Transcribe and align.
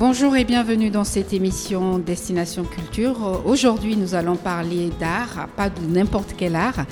Bonjour 0.00 0.34
et 0.34 0.44
bienvenue 0.44 0.88
dans 0.88 1.04
cette 1.04 1.34
émission 1.34 1.98
Destination 1.98 2.64
Culture. 2.64 3.42
Aujourd'hui, 3.44 3.98
nous 3.98 4.14
allons 4.14 4.36
parler 4.36 4.88
d'art, 4.98 5.46
pas 5.58 5.68
de 5.68 5.82
n'importe 5.86 6.32
quel 6.38 6.56
art, 6.56 6.86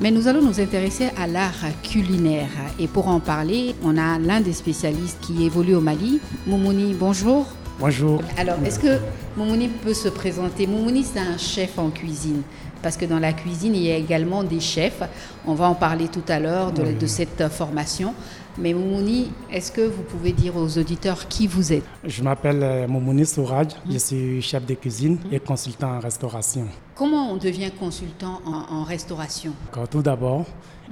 mais 0.00 0.10
nous 0.10 0.26
allons 0.26 0.40
nous 0.40 0.58
intéresser 0.58 1.10
à 1.18 1.26
l'art 1.26 1.52
culinaire. 1.82 2.48
Et 2.78 2.86
pour 2.88 3.08
en 3.08 3.20
parler, 3.20 3.74
on 3.84 3.98
a 3.98 4.18
l'un 4.18 4.40
des 4.40 4.54
spécialistes 4.54 5.18
qui 5.20 5.44
évolue 5.44 5.74
au 5.74 5.82
Mali. 5.82 6.18
Moumouni, 6.46 6.94
bonjour. 6.94 7.44
Bonjour. 7.78 8.22
Alors, 8.38 8.56
est-ce 8.64 8.78
que 8.78 9.00
Moumouni 9.36 9.68
peut 9.68 9.92
se 9.92 10.08
présenter? 10.08 10.66
Moumouni, 10.66 11.04
c'est 11.04 11.20
un 11.20 11.36
chef 11.36 11.78
en 11.78 11.90
cuisine. 11.90 12.40
Parce 12.82 12.96
que 12.96 13.04
dans 13.04 13.18
la 13.18 13.34
cuisine, 13.34 13.74
il 13.74 13.82
y 13.82 13.90
a 13.90 13.96
également 13.96 14.42
des 14.42 14.60
chefs. 14.60 15.02
On 15.46 15.52
va 15.52 15.68
en 15.68 15.74
parler 15.74 16.08
tout 16.08 16.24
à 16.26 16.40
l'heure 16.40 16.72
de, 16.72 16.92
de 16.92 17.06
cette 17.06 17.48
formation. 17.48 18.14
Mais 18.58 18.72
Moumouni, 18.72 19.30
est-ce 19.52 19.70
que 19.70 19.82
vous 19.82 20.02
pouvez 20.02 20.32
dire 20.32 20.56
aux 20.56 20.78
auditeurs 20.78 21.28
qui 21.28 21.46
vous 21.46 21.74
êtes? 21.74 21.84
Je 22.04 22.22
m'appelle 22.22 22.62
euh, 22.62 22.88
Moumouni 22.88 23.26
Souraj, 23.26 23.68
je 23.90 23.98
suis 23.98 24.40
chef 24.40 24.64
de 24.64 24.72
cuisine 24.72 25.18
et 25.30 25.38
consultant 25.38 25.96
en 25.96 26.00
restauration. 26.00 26.66
Comment 26.94 27.30
on 27.30 27.36
devient 27.36 27.70
consultant 27.78 28.40
en, 28.46 28.82
restauration? 28.82 29.52
Tout 29.90 30.00
d'abord, 30.00 30.46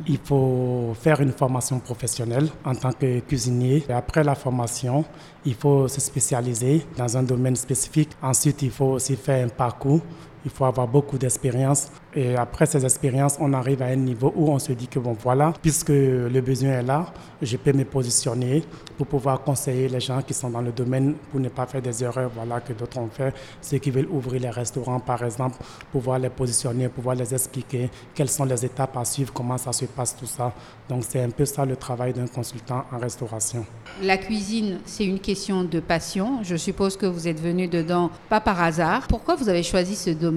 il 0.06 0.18
faut 0.22 0.92
faire 1.00 1.22
une 1.22 1.32
formation 1.32 1.78
professionnelle 1.80 2.48
en 2.66 2.74
tant 2.74 2.92
que 2.92 3.20
cuisinier. 3.20 3.82
Et 3.88 3.92
après 3.92 4.22
la 4.22 4.34
formation, 4.34 5.02
il 5.46 5.54
faut 5.54 5.88
se 5.88 6.02
spécialiser 6.02 6.84
dans 6.98 7.16
un 7.16 7.22
domaine 7.22 7.56
spécifique. 7.56 8.10
Ensuite, 8.22 8.60
il 8.60 8.70
faut 8.70 8.92
aussi 8.92 9.16
faire 9.16 9.46
un 9.46 9.48
parcours 9.48 10.02
il 10.44 10.50
faut 10.50 10.64
avoir 10.64 10.86
beaucoup 10.86 11.18
d'expérience. 11.18 11.88
Et 12.14 12.36
après 12.36 12.66
ces 12.66 12.84
expériences, 12.84 13.36
on 13.40 13.52
arrive 13.52 13.82
à 13.82 13.86
un 13.86 13.96
niveau 13.96 14.32
où 14.36 14.48
on 14.48 14.58
se 14.58 14.72
dit 14.72 14.86
que 14.86 14.98
bon 14.98 15.16
voilà, 15.18 15.52
puisque 15.60 15.88
le 15.88 16.40
besoin 16.40 16.70
est 16.70 16.82
là, 16.82 17.06
je 17.42 17.56
peux 17.56 17.72
me 17.72 17.84
positionner 17.84 18.62
pour 18.96 19.06
pouvoir 19.06 19.42
conseiller 19.42 19.88
les 19.88 20.00
gens 20.00 20.22
qui 20.22 20.32
sont 20.32 20.50
dans 20.50 20.60
le 20.60 20.70
domaine 20.70 21.14
pour 21.30 21.40
ne 21.40 21.48
pas 21.48 21.66
faire 21.66 21.82
des 21.82 22.04
erreurs 22.04 22.30
voilà, 22.34 22.60
que 22.60 22.72
d'autres 22.72 22.98
ont 22.98 23.08
fait. 23.08 23.34
Ceux 23.60 23.78
qui 23.78 23.90
veulent 23.90 24.08
ouvrir 24.10 24.40
les 24.42 24.50
restaurants, 24.50 25.00
par 25.00 25.24
exemple, 25.24 25.56
pouvoir 25.90 26.18
les 26.18 26.28
positionner, 26.28 26.88
pouvoir 26.88 27.16
les 27.16 27.34
expliquer 27.34 27.90
quelles 28.14 28.30
sont 28.30 28.44
les 28.44 28.64
étapes 28.64 28.96
à 28.96 29.04
suivre, 29.04 29.32
comment 29.32 29.58
ça 29.58 29.72
se 29.72 29.86
passe, 29.86 30.14
tout 30.16 30.26
ça. 30.26 30.52
Donc 30.88 31.02
c'est 31.08 31.22
un 31.22 31.30
peu 31.30 31.44
ça 31.44 31.64
le 31.64 31.76
travail 31.76 32.12
d'un 32.12 32.28
consultant 32.28 32.84
en 32.92 32.98
restauration. 32.98 33.66
La 34.02 34.18
cuisine, 34.18 34.78
c'est 34.84 35.04
une 35.04 35.18
question 35.18 35.64
de 35.64 35.80
passion. 35.80 36.40
Je 36.42 36.56
suppose 36.56 36.96
que 36.96 37.06
vous 37.06 37.26
êtes 37.26 37.40
venu 37.40 37.66
dedans 37.66 38.10
pas 38.28 38.40
par 38.40 38.62
hasard. 38.62 39.08
Pourquoi 39.08 39.34
vous 39.34 39.48
avez 39.48 39.62
choisi 39.62 39.96
ce 39.96 40.10
domaine 40.10 40.33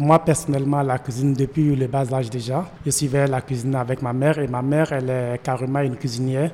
moi, 0.00 0.18
personnellement, 0.18 0.82
la 0.82 0.98
cuisine, 0.98 1.34
depuis 1.34 1.76
le 1.76 1.86
bas 1.86 2.10
âge 2.14 2.30
déjà, 2.30 2.64
je 2.86 2.90
suivais 2.90 3.26
la 3.26 3.42
cuisine 3.42 3.74
avec 3.74 4.00
ma 4.00 4.14
mère 4.14 4.38
et 4.38 4.46
ma 4.46 4.62
mère, 4.62 4.92
elle 4.92 5.10
est 5.10 5.40
carrément 5.42 5.80
une 5.80 5.96
cuisinière. 5.96 6.50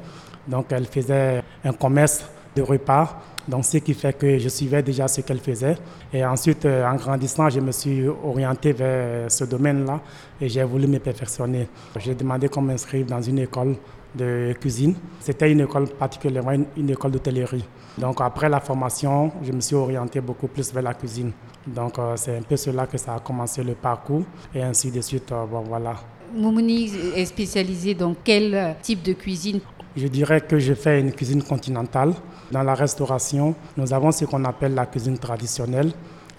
Donc, 0.48 0.66
elle 0.70 0.86
faisait 0.86 1.42
un 1.64 1.72
commerce 1.72 2.24
de 2.56 2.62
repas. 2.62 3.22
Donc, 3.47 3.64
ce 3.64 3.78
qui 3.78 3.94
fait 3.94 4.12
que 4.19 4.38
je 4.38 4.48
suivais 4.48 4.82
déjà 4.82 5.06
ce 5.06 5.20
qu'elle 5.20 5.38
faisait. 5.38 5.77
Et 6.12 6.24
ensuite, 6.24 6.64
euh, 6.64 6.84
en 6.84 6.97
grandissant, 6.97 7.48
je 7.48 7.60
me 7.60 7.70
suis 7.70 8.08
orienté 8.08 8.72
vers 8.72 9.30
ce 9.30 9.44
domaine-là 9.44 10.00
et 10.41 10.48
j'ai 10.48 10.64
voulu 10.64 10.88
me 10.88 10.98
perfectionner. 10.98 11.69
J'ai 11.98 12.16
demandé 12.16 12.48
qu'on 12.48 12.62
m'inscrive 12.62 13.06
dans 13.06 13.22
une 13.22 13.38
école 13.38 13.77
de 14.17 14.55
cuisine. 14.61 14.95
C'était 15.20 15.50
une 15.50 15.61
école 15.61 15.89
particulièrement 15.89 16.53
une, 16.77 16.91
école 16.91 17.12
d'hôtellerie. 17.12 17.64
Donc 17.98 18.20
après 18.20 18.48
la 18.48 18.61
formation, 18.61 19.33
je 19.42 19.53
me 19.53 19.61
suis 19.61 19.75
orienté 19.77 20.20
beaucoup 20.20 20.48
plus 20.48 20.72
vers 20.72 20.83
la 20.83 20.95
cuisine. 20.95 21.33
Donc 21.67 21.98
euh, 21.98 22.14
c'est 22.17 22.37
un 22.37 22.42
peu 22.42 22.56
cela 22.56 22.87
que 22.87 22.98
ça 22.98 23.14
a 23.14 23.20
commencé 23.20 23.62
le 23.62 23.75
parcours 23.75 24.22
et 24.55 24.62
ainsi 24.62 24.91
de 24.91 25.00
suite. 25.00 25.33
Euh, 25.33 25.44
bon, 25.47 25.61
voilà. 25.61 25.94
Moumouni 26.34 26.92
est 27.14 27.25
spécialisé 27.25 27.94
dans 27.94 28.14
quel 28.25 28.77
type 28.83 29.03
de 29.03 29.12
cuisine? 29.12 29.61
Je 29.97 30.09
dirais 30.09 30.42
que 30.42 30.59
je 30.59 30.75
fais 30.75 31.00
une 31.00 31.12
cuisine 31.12 31.42
continentale. 31.42 32.12
Dans 32.50 32.62
la 32.62 32.75
restauration, 32.75 33.55
nous 33.76 33.93
avons 33.94 34.12
ce 34.12 34.25
qu'on 34.26 34.44
appelle 34.44 34.75
la 34.75 34.87
cuisine 34.87 35.19
traditionnelle 35.19 35.93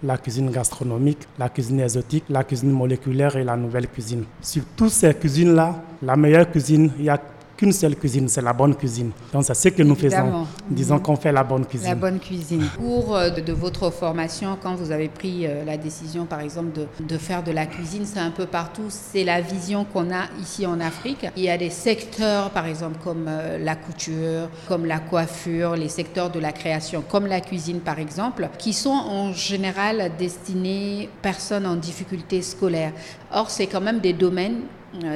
la 0.03 0.17
cuisine 0.17 0.51
gastronomique, 0.51 1.19
la 1.39 1.49
cuisine 1.49 1.79
exotique, 1.79 2.25
la 2.29 2.43
cuisine 2.43 2.71
moléculaire 2.71 3.35
et 3.35 3.43
la 3.43 3.55
nouvelle 3.57 3.87
cuisine. 3.87 4.25
Sur 4.41 4.63
toutes 4.75 4.91
ces 4.91 5.13
cuisines-là, 5.13 5.81
la 6.03 6.15
meilleure 6.15 6.49
cuisine, 6.49 6.91
il 6.99 7.05
y 7.05 7.09
a 7.09 7.19
qu'une 7.57 7.73
seule 7.73 7.95
cuisine, 7.95 8.29
c'est 8.29 8.41
la 8.41 8.53
bonne 8.53 8.75
cuisine. 8.75 9.11
Donc 9.33 9.43
c'est 9.43 9.55
ce 9.55 9.69
que 9.69 9.81
nous 9.83 9.95
faisons. 9.95 10.45
Disons 10.69 10.99
qu'on 10.99 11.15
fait 11.15 11.31
la 11.31 11.43
bonne 11.43 11.65
cuisine. 11.65 11.89
La 11.89 11.95
bonne 11.95 12.19
cuisine. 12.19 12.63
Au 12.77 12.81
cours 12.81 13.15
euh, 13.15 13.29
de, 13.31 13.51
votre 13.51 13.89
formation, 13.89 14.57
quand 14.61 14.75
vous 14.75 14.91
avez 14.91 15.09
pris 15.09 15.45
euh, 15.47 15.65
la 15.65 15.75
décision, 15.77 16.25
par 16.25 16.41
exemple, 16.41 16.71
de, 16.73 16.87
de 17.03 17.17
faire 17.17 17.43
de 17.43 17.51
la 17.51 17.65
cuisine, 17.65 18.05
c'est 18.05 18.19
un 18.19 18.29
peu 18.29 18.45
partout. 18.45 18.85
C'est 18.89 19.23
la 19.23 19.41
vision 19.41 19.85
qu'on 19.85 20.11
a 20.11 20.25
ici 20.39 20.67
en 20.67 20.79
Afrique. 20.79 21.25
Il 21.35 21.43
y 21.43 21.49
a 21.49 21.57
des 21.57 21.71
secteurs, 21.71 22.51
par 22.51 22.67
exemple, 22.67 22.97
comme 23.03 23.25
euh, 23.27 23.57
la 23.57 23.75
couture, 23.75 24.49
comme 24.67 24.85
la 24.85 24.99
coiffure, 24.99 25.75
les 25.75 25.89
secteurs 25.89 26.29
de 26.29 26.39
la 26.39 26.51
création, 26.51 27.03
comme 27.09 27.25
la 27.25 27.41
cuisine, 27.41 27.79
par 27.79 27.97
exemple, 27.97 28.49
qui 28.59 28.73
sont 28.73 28.89
en 28.89 29.33
général 29.33 30.11
destinés 30.19 31.09
aux 31.11 31.21
personnes 31.23 31.65
en 31.65 31.75
difficulté 31.75 32.43
scolaire. 32.43 32.91
Or, 33.31 33.49
c'est 33.49 33.67
quand 33.67 33.81
même 33.81 33.99
des 33.99 34.13
domaines 34.13 34.61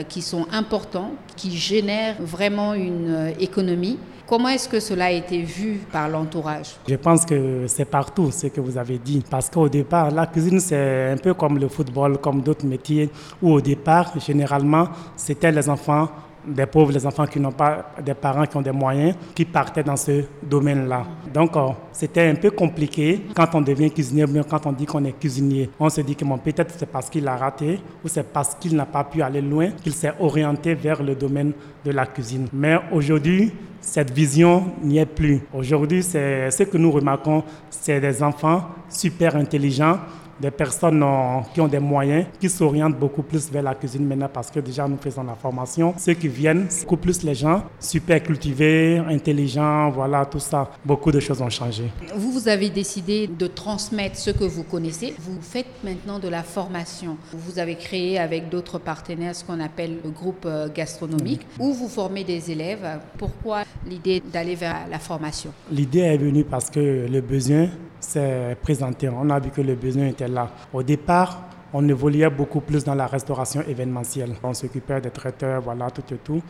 qui 0.08 0.22
sont 0.22 0.46
importants, 0.52 1.12
qui 1.36 1.56
génèrent 1.58 2.22
vraiment 2.22 2.74
une 2.74 3.10
euh, 3.10 3.32
économie. 3.40 3.98
Comment 4.28 4.50
est-ce 4.50 4.70
que 4.70 4.80
cela 4.80 5.06
a 5.06 5.12
été 5.12 5.42
vu 5.42 5.82
par 5.92 6.08
l'entourage? 6.08 6.76
Je 6.88 6.96
pense 6.96 7.26
que 7.26 7.66
c'est 7.68 7.86
partout 7.86 8.32
ce 8.32 8.48
que 8.48 8.62
vous 8.62 8.78
avez 8.78 8.98
dit. 8.98 9.22
Parce 9.30 9.50
qu'au 9.50 9.68
départ, 9.68 10.10
la 10.10 10.26
cuisine, 10.26 10.60
c'est 10.60 11.12
un 11.12 11.18
peu 11.18 11.34
comme 11.34 11.60
le 11.60 11.68
football, 11.68 12.18
comme 12.18 12.42
d'autres 12.42 12.66
métiers, 12.66 13.10
où 13.42 13.52
au 13.52 13.60
départ, 13.60 14.14
généralement, 14.20 14.88
c'était 15.18 15.52
les 15.52 15.68
enfants 15.70 16.10
des 16.46 16.66
pauvres, 16.66 16.92
les 16.92 17.06
enfants 17.06 17.26
qui 17.26 17.40
n'ont 17.40 17.52
pas 17.52 17.92
des 18.04 18.14
parents 18.14 18.46
qui 18.46 18.58
ont 18.58 18.62
des 18.62 18.72
moyens, 18.72 19.16
qui 19.36 19.46
partaient 19.46 19.84
dans 19.84 19.96
ce 19.96 20.24
domaine-là. 20.44 21.06
Donc, 21.34 21.56
euh, 21.56 21.70
c'était 21.92 22.28
un 22.28 22.36
peu 22.36 22.52
compliqué 22.52 23.26
quand 23.36 23.54
on 23.56 23.62
devient 23.62 23.92
cuisinier, 23.92 24.26
mais 24.28 24.42
quand 24.50 24.66
on 24.66 24.72
dit 24.72 24.86
qu'on 24.86 25.04
est 25.06 25.18
cuisinier. 25.18 25.70
On 25.80 25.90
se 25.90 26.02
dit 26.02 26.16
que 26.16 26.26
bon, 26.26 26.38
peut-être 26.38 26.74
c'est 26.78 26.86
parce 26.86 27.10
qu'il 27.10 27.28
a 27.28 27.36
raté 27.36 27.80
ou 28.04 28.08
c'est 28.08 28.32
parce 28.32 28.56
qu'il 28.56 28.76
n'a 28.76 28.86
pas 28.86 29.04
pu 29.04 29.22
aller 29.22 29.42
loin 29.42 29.70
qu'il 29.84 29.94
s'est 29.94 30.14
orienté 30.20 30.74
vers 30.74 31.04
le 31.04 31.16
domaine 31.16 31.54
de 31.86 31.92
la 31.92 32.06
cuisine. 32.06 32.48
Mais 32.54 32.78
aujourd'hui, 32.92 33.52
cette 33.80 34.12
vision 34.12 34.74
n'y 34.84 35.00
est 35.00 35.06
plus. 35.06 35.42
Aujourd'hui, 35.54 36.04
c'est 36.04 36.52
ce 36.52 36.64
que 36.64 36.78
nous 36.78 36.92
remarquons, 36.92 37.44
c'est 37.70 38.00
des 38.00 38.22
enfants 38.22 38.66
super 38.90 39.36
intelligents 39.36 39.98
des 40.42 40.52
personnes 40.52 41.06
qui 41.54 41.62
ont 41.62 41.68
des 41.68 41.80
moyens, 41.80 42.26
qui 42.40 42.50
s'orientent 42.50 42.98
beaucoup 42.98 43.22
plus 43.24 43.50
vers 43.52 43.64
la 43.64 43.76
cuisine 43.76 44.06
maintenant 44.06 44.30
parce 44.34 44.50
que 44.50 44.60
déjà 44.60 44.88
nous 44.88 44.98
faisons 44.98 45.24
la 45.24 45.36
formation. 45.36 45.94
Ceux 45.98 46.14
qui 46.14 46.28
viennent, 46.28 46.66
c'est 46.70 46.84
beaucoup 46.84 46.98
plus 46.98 47.24
les 47.24 47.36
gens 47.36 47.64
super 47.80 48.22
cultivés, 48.24 48.98
intelligents, 48.98 49.90
voilà, 49.92 50.26
tout 50.26 50.40
ça. 50.40 50.72
Beaucoup 50.84 51.12
de 51.12 51.20
choses 51.20 51.42
ont 51.42 51.50
changé. 51.50 51.84
Vous, 52.16 52.32
vous 52.32 52.48
avez 52.48 52.70
décidé 52.70 53.28
de 53.28 53.48
transmettre 53.48 54.18
ce 54.18 54.32
que 54.32 54.44
vous 54.44 54.64
connaissez. 54.64 55.14
Vous 55.20 55.38
faites 55.42 55.68
maintenant 55.84 56.20
de 56.20 56.28
la 56.28 56.44
formation. 56.44 57.18
Vous 57.34 57.60
avez 57.60 57.76
créé 57.76 58.18
avec 58.18 58.50
d'autres 58.50 58.80
partenaires 58.80 59.36
ce 59.36 59.44
qu'on 59.44 59.60
appelle 59.60 59.98
le 60.04 60.10
groupe 60.10 60.46
euh, 60.46 60.68
gastronomique, 60.74 61.46
où 61.60 61.74
vous 61.74 61.88
formez 61.88 62.24
des 62.24 62.52
élèves. 62.52 63.00
Pourquoi 63.18 63.64
l'idée 63.88 64.22
d'aller 64.34 64.56
vers 64.56 64.88
la 64.90 65.00
formation? 65.00 65.52
L'idée 65.72 66.00
est 66.00 66.18
venue 66.18 66.44
parce 66.44 66.70
que 66.70 67.08
le 67.08 67.22
besoin 67.22 67.68
s'est 68.12 68.58
présenté. 68.62 69.10
On 69.10 69.30
a 69.30 69.40
vu 69.40 69.50
que 69.50 69.62
le 69.62 69.76
besoin 69.76 70.08
était 70.08 70.28
là. 70.28 70.50
Au 70.74 70.84
départ, 70.84 71.44
on 71.74 71.88
évoluait 71.88 72.30
beaucoup 72.30 72.60
plus 72.60 72.84
dans 72.84 72.96
la 72.96 73.08
restauration 73.08 73.62
événementielle. 73.68 74.34
On 74.44 74.54
s'occupait 74.54 75.00
des 75.00 75.10
traiteurs, 75.10 75.62
voilà, 75.62 75.90
tout 75.90 76.14
et 76.14 76.18
tout. 76.18 76.42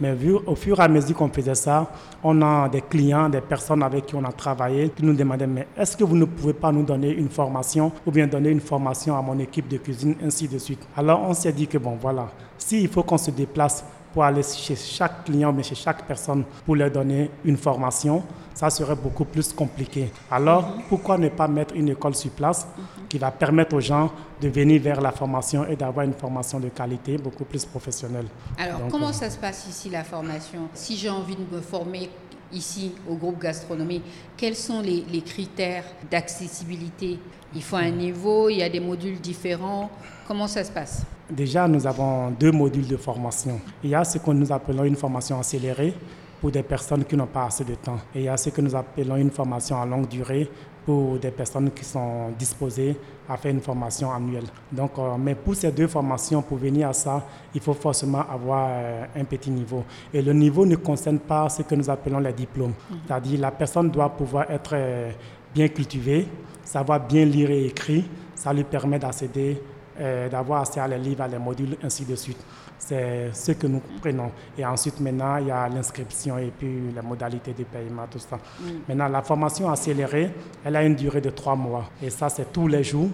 Mais 0.00 0.14
vu, 0.14 0.32
au 0.46 0.54
fur 0.54 0.80
et 0.80 0.82
à 0.82 0.88
mesure 0.88 1.14
qu'on 1.16 1.28
faisait 1.28 1.54
ça, 1.54 1.90
on 2.24 2.40
a 2.40 2.68
des 2.70 2.80
clients, 2.80 3.28
des 3.28 3.42
personnes 3.42 3.82
avec 3.82 4.06
qui 4.06 4.14
on 4.14 4.24
a 4.24 4.32
travaillé, 4.32 4.88
qui 4.88 5.04
nous 5.04 5.12
demandaient, 5.12 5.46
mais 5.46 5.66
est-ce 5.76 5.94
que 5.94 6.04
vous 6.04 6.16
ne 6.16 6.24
pouvez 6.24 6.54
pas 6.54 6.72
nous 6.72 6.84
donner 6.84 7.12
une 7.12 7.28
formation 7.28 7.92
ou 8.06 8.10
bien 8.10 8.26
donner 8.26 8.48
une 8.48 8.60
formation 8.60 9.14
à 9.14 9.20
mon 9.20 9.38
équipe 9.38 9.68
de 9.68 9.76
cuisine, 9.76 10.14
ainsi 10.24 10.48
de 10.48 10.56
suite? 10.56 10.80
Alors 10.96 11.20
on 11.28 11.34
s'est 11.34 11.52
dit 11.52 11.66
que, 11.66 11.76
bon, 11.76 11.98
voilà, 12.00 12.30
s'il 12.56 12.88
faut 12.88 13.02
qu'on 13.02 13.18
se 13.18 13.30
déplace 13.30 13.84
pour 14.12 14.24
aller 14.24 14.42
chez 14.42 14.76
chaque 14.76 15.24
client, 15.24 15.52
mais 15.52 15.62
chez 15.62 15.74
chaque 15.74 16.04
personne, 16.04 16.44
pour 16.64 16.76
leur 16.76 16.90
donner 16.90 17.30
une 17.44 17.56
formation, 17.56 18.22
ça 18.54 18.68
serait 18.68 18.96
beaucoup 18.96 19.24
plus 19.24 19.52
compliqué. 19.52 20.10
Alors, 20.30 20.74
pourquoi 20.88 21.16
ne 21.16 21.28
pas 21.28 21.48
mettre 21.48 21.74
une 21.74 21.88
école 21.88 22.14
sur 22.14 22.30
place 22.30 22.66
qui 23.08 23.18
va 23.18 23.30
permettre 23.30 23.74
aux 23.74 23.80
gens 23.80 24.10
de 24.40 24.48
venir 24.48 24.82
vers 24.82 25.00
la 25.00 25.12
formation 25.12 25.66
et 25.66 25.76
d'avoir 25.76 26.04
une 26.04 26.12
formation 26.12 26.58
de 26.60 26.68
qualité 26.68 27.16
beaucoup 27.16 27.44
plus 27.44 27.64
professionnelle? 27.64 28.26
Alors, 28.58 28.80
comment 28.90 29.08
euh, 29.08 29.12
ça 29.12 29.30
se 29.30 29.38
passe 29.38 29.66
ici, 29.68 29.88
la 29.88 30.04
formation? 30.04 30.68
Si 30.74 30.96
j'ai 30.96 31.10
envie 31.10 31.36
de 31.36 31.56
me 31.56 31.60
former 31.60 32.10
ici 32.52 32.92
au 33.08 33.14
groupe 33.14 33.40
gastronomie, 33.40 34.02
quels 34.36 34.56
sont 34.56 34.80
les, 34.80 35.04
les 35.10 35.22
critères 35.22 35.84
d'accessibilité? 36.10 37.18
Il 37.54 37.62
faut 37.62 37.76
un 37.76 37.90
niveau, 37.90 38.48
il 38.48 38.58
y 38.58 38.62
a 38.62 38.68
des 38.68 38.80
modules 38.80 39.20
différents. 39.20 39.90
Comment 40.26 40.48
ça 40.48 40.64
se 40.64 40.70
passe? 40.70 41.02
Déjà, 41.30 41.68
nous 41.68 41.86
avons 41.86 42.30
deux 42.30 42.50
modules 42.50 42.86
de 42.88 42.96
formation. 42.96 43.60
Il 43.84 43.90
y 43.90 43.94
a 43.94 44.02
ce 44.04 44.18
que 44.18 44.30
nous 44.32 44.50
appelons 44.52 44.84
une 44.84 44.96
formation 44.96 45.38
accélérée 45.38 45.94
pour 46.40 46.50
des 46.50 46.62
personnes 46.62 47.04
qui 47.04 47.16
n'ont 47.16 47.26
pas 47.26 47.44
assez 47.46 47.64
de 47.64 47.74
temps. 47.74 47.98
Et 48.14 48.20
il 48.20 48.24
y 48.24 48.28
a 48.28 48.36
ce 48.36 48.50
que 48.50 48.60
nous 48.60 48.74
appelons 48.74 49.16
une 49.16 49.30
formation 49.30 49.80
à 49.80 49.86
longue 49.86 50.08
durée 50.08 50.48
pour 50.84 51.18
des 51.18 51.30
personnes 51.30 51.70
qui 51.70 51.84
sont 51.84 52.30
disposées 52.38 52.96
à 53.28 53.36
faire 53.36 53.52
une 53.52 53.60
formation 53.60 54.10
annuelle. 54.12 54.46
Donc, 54.72 54.92
euh, 54.98 55.16
mais 55.18 55.34
pour 55.34 55.54
ces 55.54 55.70
deux 55.70 55.86
formations, 55.86 56.42
pour 56.42 56.56
venir 56.58 56.88
à 56.88 56.92
ça, 56.92 57.24
il 57.54 57.60
faut 57.60 57.74
forcément 57.74 58.24
avoir 58.28 58.68
euh, 58.72 59.04
un 59.14 59.24
petit 59.24 59.50
niveau. 59.50 59.84
Et 60.12 60.22
le 60.22 60.32
niveau 60.32 60.64
ne 60.66 60.76
concerne 60.76 61.18
pas 61.20 61.48
ce 61.48 61.62
que 61.62 61.74
nous 61.74 61.88
appelons 61.88 62.18
les 62.18 62.32
diplômes. 62.32 62.72
Mhm. 62.90 62.96
C'est-à-dire 63.06 63.40
la 63.40 63.50
personne 63.50 63.90
doit 63.90 64.08
pouvoir 64.08 64.50
être 64.50 64.72
euh, 64.74 65.10
bien 65.54 65.68
cultivé, 65.68 66.26
savoir 66.64 67.06
bien 67.06 67.24
lire 67.24 67.50
et 67.50 67.66
écrire, 67.66 68.04
ça 68.34 68.52
lui 68.52 68.64
permet 68.64 68.98
d'accéder, 68.98 69.60
d'avoir 70.30 70.62
accès 70.62 70.80
à 70.80 70.88
les 70.88 70.98
livres, 70.98 71.22
à 71.22 71.28
les 71.28 71.38
modules, 71.38 71.76
ainsi 71.82 72.04
de 72.04 72.16
suite. 72.16 72.38
C'est 72.80 73.30
ce 73.34 73.52
que 73.52 73.66
nous 73.66 73.82
prenons. 74.00 74.32
Et 74.56 74.64
ensuite, 74.64 74.98
maintenant, 75.00 75.36
il 75.36 75.48
y 75.48 75.50
a 75.50 75.68
l'inscription 75.68 76.38
et 76.38 76.50
puis 76.56 76.90
les 76.94 77.02
modalités 77.02 77.52
de 77.52 77.64
paiement, 77.64 78.06
tout 78.10 78.18
ça. 78.18 78.36
Mm. 78.36 78.64
Maintenant, 78.88 79.08
la 79.08 79.22
formation 79.22 79.70
accélérée, 79.70 80.30
elle 80.64 80.76
a 80.76 80.82
une 80.82 80.94
durée 80.94 81.20
de 81.20 81.30
trois 81.30 81.54
mois. 81.54 81.90
Et 82.02 82.08
ça, 82.08 82.30
c'est 82.30 82.50
tous 82.50 82.66
les 82.66 82.82
jours. 82.82 83.10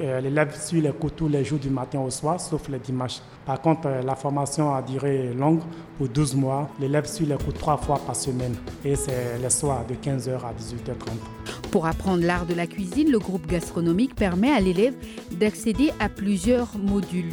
Euh, 0.00 0.20
l'élève 0.20 0.54
suit 0.58 0.80
les 0.80 0.92
cours 0.92 1.10
tous 1.12 1.28
les 1.28 1.44
jours 1.44 1.58
du 1.58 1.68
matin 1.68 1.98
au 1.98 2.10
soir, 2.10 2.40
sauf 2.40 2.68
le 2.68 2.78
dimanche. 2.78 3.20
Par 3.44 3.60
contre, 3.60 3.88
euh, 3.88 4.02
la 4.02 4.14
formation 4.14 4.72
a 4.72 4.82
durée 4.82 5.32
longue 5.34 5.62
pour 5.96 6.08
12 6.08 6.36
mois. 6.36 6.68
L'élève 6.78 7.06
suit 7.06 7.26
les 7.26 7.36
cours 7.36 7.54
trois 7.54 7.76
fois 7.76 7.98
par 7.98 8.14
semaine. 8.14 8.54
Et 8.84 8.94
c'est 8.94 9.38
le 9.42 9.50
soir 9.50 9.84
de 9.84 9.94
15h 9.94 10.36
à 10.36 10.52
18h30. 10.52 11.57
Pour 11.70 11.86
apprendre 11.86 12.24
l'art 12.24 12.46
de 12.46 12.54
la 12.54 12.66
cuisine, 12.66 13.10
le 13.10 13.18
groupe 13.18 13.46
gastronomique 13.46 14.14
permet 14.14 14.50
à 14.50 14.58
l'élève 14.58 14.94
d'accéder 15.32 15.90
à 16.00 16.08
plusieurs 16.08 16.78
modules. 16.78 17.32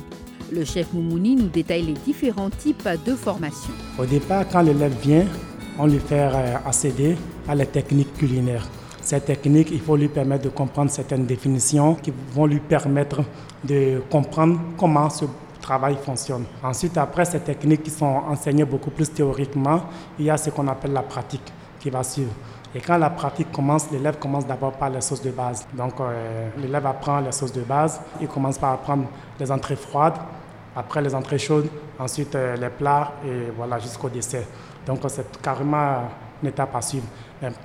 Le 0.51 0.65
chef 0.65 0.91
Moumouni 0.93 1.35
nous 1.35 1.47
détaille 1.47 1.83
les 1.83 1.93
différents 1.93 2.49
types 2.49 2.87
de 3.05 3.15
formation. 3.15 3.71
Au 3.97 4.05
départ, 4.05 4.45
quand 4.49 4.61
l'élève 4.61 4.93
vient, 5.01 5.25
on 5.79 5.87
lui 5.87 5.99
fait 5.99 6.19
euh, 6.19 6.57
accéder 6.65 7.15
à 7.47 7.55
la 7.55 7.65
techniques 7.65 8.13
culinaires. 8.13 8.67
Ces 9.01 9.21
techniques, 9.21 9.69
il 9.71 9.79
faut 9.79 9.95
lui 9.95 10.09
permettre 10.09 10.43
de 10.45 10.49
comprendre 10.49 10.91
certaines 10.91 11.25
définitions 11.25 11.95
qui 11.95 12.11
vont 12.33 12.45
lui 12.45 12.59
permettre 12.59 13.23
de 13.63 14.01
comprendre 14.09 14.59
comment 14.77 15.09
ce 15.09 15.25
travail 15.61 15.95
fonctionne. 16.03 16.43
Ensuite, 16.61 16.97
après 16.97 17.23
ces 17.23 17.39
techniques 17.39 17.83
qui 17.83 17.91
sont 17.91 18.21
enseignées 18.27 18.65
beaucoup 18.65 18.91
plus 18.91 19.09
théoriquement, 19.09 19.83
il 20.19 20.25
y 20.25 20.29
a 20.29 20.37
ce 20.37 20.49
qu'on 20.49 20.67
appelle 20.67 20.93
la 20.93 21.03
pratique 21.03 21.53
qui 21.79 21.89
va 21.89 22.03
suivre. 22.03 22.31
Et 22.75 22.81
quand 22.81 22.97
la 22.97 23.09
pratique 23.09 23.53
commence, 23.53 23.89
l'élève 23.89 24.19
commence 24.19 24.45
d'abord 24.45 24.73
par 24.73 24.89
les 24.89 24.99
sauces 24.99 25.21
de 25.21 25.31
base. 25.31 25.65
Donc 25.73 25.93
euh, 26.01 26.49
l'élève 26.57 26.85
apprend 26.85 27.21
les 27.21 27.31
sauces 27.31 27.53
de 27.53 27.61
base, 27.61 28.01
il 28.19 28.27
commence 28.27 28.57
par 28.57 28.73
apprendre 28.73 29.05
les 29.39 29.49
entrées 29.49 29.77
froides, 29.77 30.17
après 30.75 31.01
les 31.01 31.15
entrées 31.15 31.37
chaudes, 31.37 31.69
ensuite 31.97 32.35
euh, 32.35 32.57
les 32.57 32.67
plats 32.67 33.13
et 33.25 33.49
voilà 33.55 33.79
jusqu'au 33.79 34.09
dessert. 34.09 34.43
Donc 34.85 34.99
c'est 35.07 35.41
carrément 35.41 36.01
une 36.43 36.49
étape 36.49 36.75
à 36.75 36.81
suivre. 36.81 37.05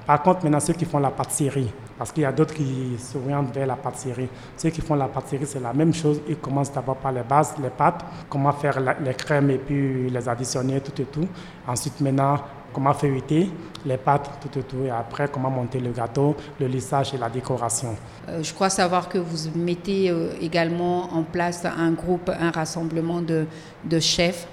par 0.07 0.23
contre, 0.23 0.45
maintenant 0.45 0.61
ceux 0.61 0.75
qui 0.75 0.85
font 0.85 1.01
la 1.01 1.11
pâtisserie, 1.11 1.73
parce 1.99 2.13
qu'il 2.13 2.23
y 2.23 2.27
a 2.27 2.31
d'autres 2.33 2.55
qui 2.55 2.97
s'orientent 2.97 3.53
vers 3.53 3.67
la 3.67 3.75
pâtisserie. 3.77 4.29
Ceux 4.57 4.71
qui 4.71 4.81
font 4.81 4.95
la 4.95 5.09
pâtisserie, 5.09 5.45
c'est 5.45 5.61
la 5.61 5.73
même 5.73 5.93
chose. 5.93 6.21
Ils 6.29 6.39
commencent 6.39 6.73
d'abord 6.73 6.97
par 6.97 7.11
les 7.11 7.25
bases, 7.25 7.57
les 7.61 7.69
pâtes, 7.69 8.05
comment 8.29 8.53
faire 8.53 8.79
les 9.01 9.15
crèmes 9.15 9.51
et 9.51 9.59
puis 9.59 10.09
les 10.09 10.29
additionner, 10.29 10.81
tout 10.81 10.99
et 11.03 11.05
tout. 11.05 11.29
Ensuite, 11.67 12.01
maintenant, 12.01 12.39
comment 12.73 12.95
feuilleter 12.95 13.51
les 13.85 13.97
pâtes, 13.97 14.31
tout, 14.41 14.63
tout, 14.63 14.85
et 14.85 14.91
après 14.91 15.29
comment 15.29 15.51
monter 15.51 15.81
le 15.81 15.91
gâteau, 15.91 16.37
le 16.59 16.67
lissage 16.67 17.15
et 17.15 17.19
la 17.19 17.29
décoration. 17.29 17.97
Euh, 18.29 18.43
je 18.43 18.53
crois 18.53 18.69
savoir 18.69 19.09
que 19.09 19.19
vous 19.19 19.51
mettez 19.57 20.11
euh, 20.11 20.33
également 20.41 21.13
en 21.15 21.23
place 21.23 21.65
un 21.65 21.93
groupe, 21.93 22.31
un 22.39 22.51
rassemblement 22.51 23.23
de, 23.23 23.47
de 23.85 24.01
chefs, 24.01 24.47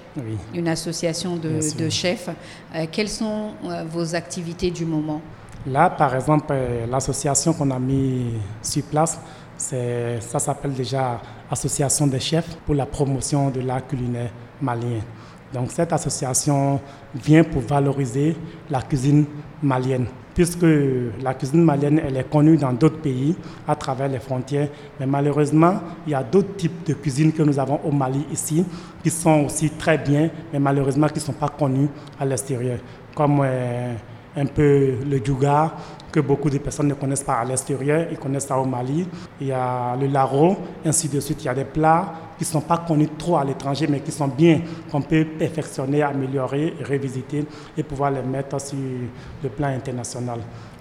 une 0.54 0.68
association 0.68 1.36
de, 1.36 1.60
de 1.78 1.88
chefs. 1.88 2.30
Euh, 2.74 2.86
quelles 2.90 3.08
sont 3.10 3.52
vos 3.90 4.14
activités 4.14 4.70
du 4.70 4.84
moment? 4.84 5.20
Là, 5.66 5.90
par 5.90 6.14
exemple, 6.14 6.54
l'association 6.90 7.52
qu'on 7.52 7.70
a 7.70 7.78
mis 7.78 8.34
sur 8.62 8.82
place, 8.84 9.20
ça 9.56 10.38
s'appelle 10.38 10.72
déjà 10.72 11.20
Association 11.50 12.06
des 12.06 12.20
chefs 12.20 12.56
pour 12.66 12.74
la 12.74 12.84
promotion 12.84 13.50
de 13.50 13.60
l'art 13.60 13.86
culinaire 13.86 14.30
malien. 14.60 15.00
Donc 15.52 15.70
cette 15.70 15.92
association 15.92 16.80
vient 17.14 17.44
pour 17.44 17.62
valoriser 17.62 18.36
la 18.70 18.82
cuisine 18.82 19.24
malienne, 19.62 20.06
puisque 20.34 20.66
la 21.22 21.34
cuisine 21.34 21.64
malienne 21.64 22.00
elle 22.06 22.16
est 22.18 22.30
connue 22.30 22.56
dans 22.56 22.72
d'autres 22.72 23.00
pays 23.00 23.34
à 23.66 23.74
travers 23.74 24.08
les 24.08 24.18
frontières, 24.18 24.68
mais 25.00 25.06
malheureusement 25.06 25.80
il 26.06 26.12
y 26.12 26.14
a 26.14 26.22
d'autres 26.22 26.54
types 26.56 26.86
de 26.86 26.94
cuisine 26.94 27.32
que 27.32 27.42
nous 27.42 27.58
avons 27.58 27.80
au 27.84 27.90
Mali 27.90 28.26
ici 28.30 28.64
qui 29.02 29.10
sont 29.10 29.44
aussi 29.46 29.70
très 29.70 29.96
bien, 29.96 30.30
mais 30.52 30.58
malheureusement 30.58 31.08
qui 31.08 31.14
ne 31.14 31.20
sont 31.20 31.32
pas 31.32 31.48
connus 31.48 31.88
à 32.20 32.26
l'extérieur, 32.26 32.78
comme 33.14 33.40
euh, 33.42 33.94
un 34.36 34.46
peu 34.46 34.96
le 35.08 35.18
djouga, 35.24 35.72
que 36.12 36.20
beaucoup 36.20 36.50
de 36.50 36.58
personnes 36.58 36.88
ne 36.88 36.94
connaissent 36.94 37.24
pas 37.24 37.34
à 37.34 37.44
l'extérieur, 37.44 38.06
ils 38.10 38.18
connaissent 38.18 38.46
ça 38.46 38.58
au 38.58 38.64
Mali. 38.64 39.06
Il 39.40 39.48
y 39.48 39.52
a 39.52 39.96
le 40.00 40.06
laro, 40.06 40.56
ainsi 40.84 41.08
de 41.08 41.20
suite. 41.20 41.42
Il 41.42 41.46
y 41.46 41.48
a 41.48 41.54
des 41.54 41.64
plats 41.64 42.12
qui 42.38 42.44
ne 42.44 42.48
sont 42.48 42.60
pas 42.60 42.78
connus 42.78 43.08
trop 43.18 43.36
à 43.36 43.44
l'étranger, 43.44 43.86
mais 43.88 44.00
qui 44.00 44.12
sont 44.12 44.28
bien, 44.28 44.60
qu'on 44.90 45.02
peut 45.02 45.24
perfectionner, 45.24 46.02
améliorer, 46.02 46.74
revisiter 46.88 47.44
et 47.76 47.82
pouvoir 47.82 48.12
les 48.12 48.22
mettre 48.22 48.60
sur 48.60 48.78
le 49.42 49.48
plan 49.48 49.68
international. 49.68 50.38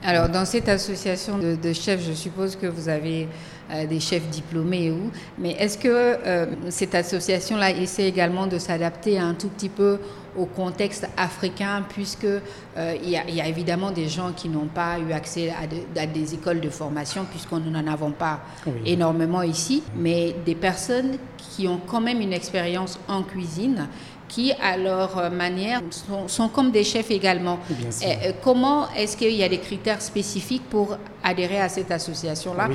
Alors, 0.07 0.29
dans 0.29 0.45
cette 0.45 0.69
association 0.69 1.37
de, 1.37 1.73
chefs, 1.73 2.01
je 2.01 2.13
suppose 2.13 2.55
que 2.55 2.65
vous 2.65 2.87
avez 2.87 3.27
euh, 3.69 3.85
des 3.85 3.99
chefs 3.99 4.25
diplômés 4.29 4.89
ou, 4.89 5.11
mais 5.37 5.51
est-ce 5.59 5.77
que 5.77 5.89
euh, 5.89 6.45
cette 6.69 6.95
association-là 6.95 7.71
essaie 7.71 8.07
également 8.07 8.47
de 8.47 8.57
s'adapter 8.57 9.19
un 9.19 9.33
tout 9.33 9.49
petit 9.49 9.67
peu 9.67 9.99
au 10.37 10.45
contexte 10.45 11.09
africain, 11.17 11.83
puisque 11.89 12.23
euh, 12.23 12.95
il, 13.03 13.09
y 13.09 13.17
a, 13.17 13.47
évidemment 13.49 13.91
des 13.91 14.07
gens 14.07 14.31
qui 14.31 14.47
n'ont 14.47 14.67
pas 14.67 14.97
eu 14.97 15.11
accès 15.11 15.51
à, 15.51 16.05
des 16.07 16.33
écoles 16.33 16.61
de 16.61 16.69
formation, 16.69 17.25
puisqu'on 17.29 17.59
n'en 17.59 17.85
avons 17.91 18.11
pas 18.11 18.39
énormément 18.85 19.41
ici, 19.41 19.83
mais 19.93 20.33
des 20.45 20.55
personnes 20.55 21.17
qui 21.37 21.67
ont 21.67 21.81
quand 21.85 21.99
même 21.99 22.21
une 22.21 22.31
expérience 22.31 22.97
en 23.09 23.23
cuisine 23.23 23.89
qui, 24.27 24.51
à 24.53 24.77
leur 24.77 25.31
manière, 25.31 25.81
sont, 26.27 26.49
comme 26.49 26.71
des 26.71 26.83
chefs 26.83 27.11
également. 27.11 27.59
Euh, 27.71 28.31
comment 28.43 28.89
est-ce 28.95 29.15
qu'il 29.15 29.33
y 29.33 29.43
a 29.43 29.49
des 29.49 29.59
critères 29.59 30.01
spécifiques 30.01 30.69
pour 30.69 30.97
adhérer 31.23 31.61
à 31.61 31.69
cette 31.69 31.91
association-là? 31.91 32.69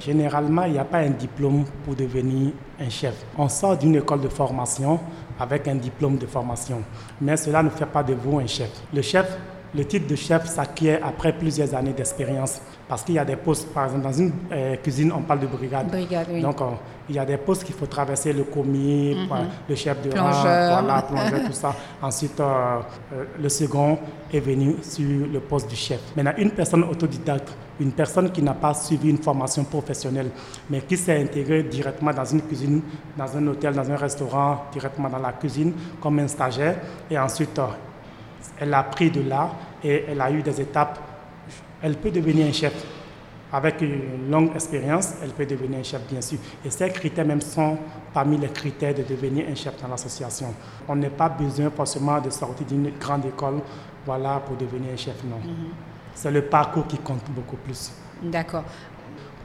Généralement, 0.00 0.64
il 0.64 0.72
n'y 0.72 0.78
a 0.78 0.84
pas 0.84 0.98
un 0.98 1.10
diplôme 1.10 1.64
pour 1.84 1.94
devenir 1.94 2.52
un 2.78 2.88
chef. 2.90 3.14
On 3.38 3.48
sort 3.48 3.76
d'une 3.78 3.96
école 3.96 4.20
de 4.20 4.28
formation 4.28 5.00
avec 5.38 5.68
un 5.68 5.74
diplôme 5.76 6.18
de 6.18 6.26
formation, 6.26 6.82
mais 7.20 7.36
cela 7.36 7.62
ne 7.62 7.70
fait 7.70 7.86
pas 7.86 8.02
de 8.02 8.14
vous 8.14 8.38
un 8.38 8.46
chef. 8.46 8.70
Le 8.92 9.02
chef, 9.02 9.38
le 9.76 9.84
titre 9.84 10.06
de 10.06 10.16
chef 10.16 10.46
s'acquiert 10.46 11.00
après 11.04 11.32
plusieurs 11.32 11.74
années 11.74 11.92
d'expérience 11.92 12.60
parce 12.88 13.02
qu'il 13.02 13.16
y 13.16 13.18
a 13.18 13.24
des 13.24 13.36
postes, 13.36 13.68
par 13.72 13.84
exemple, 13.86 14.04
dans 14.04 14.12
une 14.12 14.32
euh, 14.52 14.76
cuisine, 14.76 15.12
on 15.12 15.22
parle 15.22 15.40
de 15.40 15.46
brigade. 15.46 15.90
Donc, 16.40 16.56
il 17.08 17.16
y 17.16 17.18
a 17.18 17.24
des 17.24 17.36
postes 17.36 17.64
qu'il 17.64 17.74
faut 17.74 17.86
traverser, 17.86 18.32
le 18.32 18.44
commis, 18.44 19.14
mhm. 19.14 19.28
le 19.68 19.74
chef 19.74 20.00
de 20.02 20.10
plongeur. 20.10 20.86
rang, 20.86 21.02
plongeur, 21.08 21.46
tout 21.46 21.52
ça. 21.52 21.74
Ensuite, 22.00 22.38
euh, 22.40 22.78
euh, 23.12 23.24
le 23.40 23.48
second 23.48 23.98
est 24.32 24.40
venu 24.40 24.76
sur 24.82 25.26
le 25.32 25.40
poste 25.40 25.68
du 25.68 25.76
chef. 25.76 26.00
Maintenant, 26.16 26.32
une 26.38 26.50
personne 26.52 26.84
autodidacte, 26.84 27.52
une 27.80 27.92
personne 27.92 28.30
qui 28.30 28.40
n'a 28.42 28.54
pas 28.54 28.72
suivi 28.72 29.10
une 29.10 29.18
formation 29.18 29.64
professionnelle, 29.64 30.30
mais 30.70 30.80
qui 30.82 30.96
s'est 30.96 31.20
intégrée 31.20 31.64
directement 31.64 32.12
dans 32.12 32.24
une 32.24 32.42
cuisine, 32.42 32.82
dans 33.16 33.36
un 33.36 33.46
hôtel, 33.48 33.74
dans 33.74 33.90
un 33.90 33.96
restaurant, 33.96 34.64
directement 34.72 35.08
dans 35.08 35.18
la 35.18 35.32
cuisine, 35.32 35.72
comme 36.00 36.20
un 36.20 36.28
stagiaire, 36.28 36.76
et 37.10 37.18
ensuite, 37.18 37.60
elle 38.58 38.72
a 38.72 38.82
pris 38.84 39.10
de 39.10 39.22
là 39.22 39.50
et 39.84 40.04
elle 40.08 40.20
a 40.20 40.30
eu 40.30 40.42
des 40.42 40.60
étapes 40.60 40.98
elle 41.82 41.96
peut 41.96 42.10
devenir 42.10 42.46
un 42.46 42.52
chef. 42.52 42.72
Avec 43.52 43.80
une 43.80 44.28
longue 44.28 44.50
expérience, 44.54 45.14
elle 45.22 45.30
peut 45.30 45.46
devenir 45.46 45.78
un 45.78 45.82
chef, 45.82 46.00
bien 46.10 46.20
sûr. 46.20 46.38
Et 46.64 46.70
ces 46.70 46.88
critères 46.90 47.24
même 47.24 47.40
sont 47.40 47.78
parmi 48.12 48.36
les 48.36 48.48
critères 48.48 48.92
de 48.92 49.02
devenir 49.02 49.46
un 49.48 49.54
chef 49.54 49.80
dans 49.80 49.88
l'association. 49.88 50.52
On 50.88 50.96
n'a 50.96 51.10
pas 51.10 51.28
besoin 51.28 51.70
forcément 51.70 52.20
de 52.20 52.28
sortir 52.30 52.66
d'une 52.66 52.90
grande 52.98 53.24
école 53.26 53.60
voilà, 54.04 54.42
pour 54.44 54.56
devenir 54.56 54.92
un 54.92 54.96
chef, 54.96 55.22
non. 55.24 55.36
Mhm. 55.36 55.68
C'est 56.14 56.30
le 56.30 56.42
parcours 56.42 56.86
qui 56.86 56.98
compte 56.98 57.22
beaucoup 57.30 57.56
plus. 57.56 57.92
D'accord. 58.22 58.64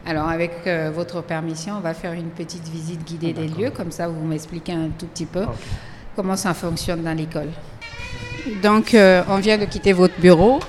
Alors, 0.05 0.27
avec 0.29 0.53
euh, 0.65 0.89
votre 0.91 1.21
permission, 1.21 1.75
on 1.77 1.81
va 1.81 1.93
faire 1.93 2.13
une 2.13 2.29
petite 2.29 2.67
visite 2.67 3.03
guidée 3.05 3.33
des 3.33 3.47
lieux, 3.47 3.69
comme 3.69 3.91
ça 3.91 4.07
vous 4.07 4.25
m'expliquez 4.25 4.73
un 4.73 4.89
tout 4.97 5.05
petit 5.05 5.27
peu 5.27 5.45
comment 6.15 6.35
ça 6.35 6.53
fonctionne 6.53 7.03
dans 7.03 7.15
l'école. 7.15 7.49
Donc, 8.61 8.93
euh, 8.93 9.23
on 9.29 9.37
vient 9.37 9.57
de 9.57 9.65
quitter 9.65 9.93
votre 9.93 10.19
bureau. 10.19 10.59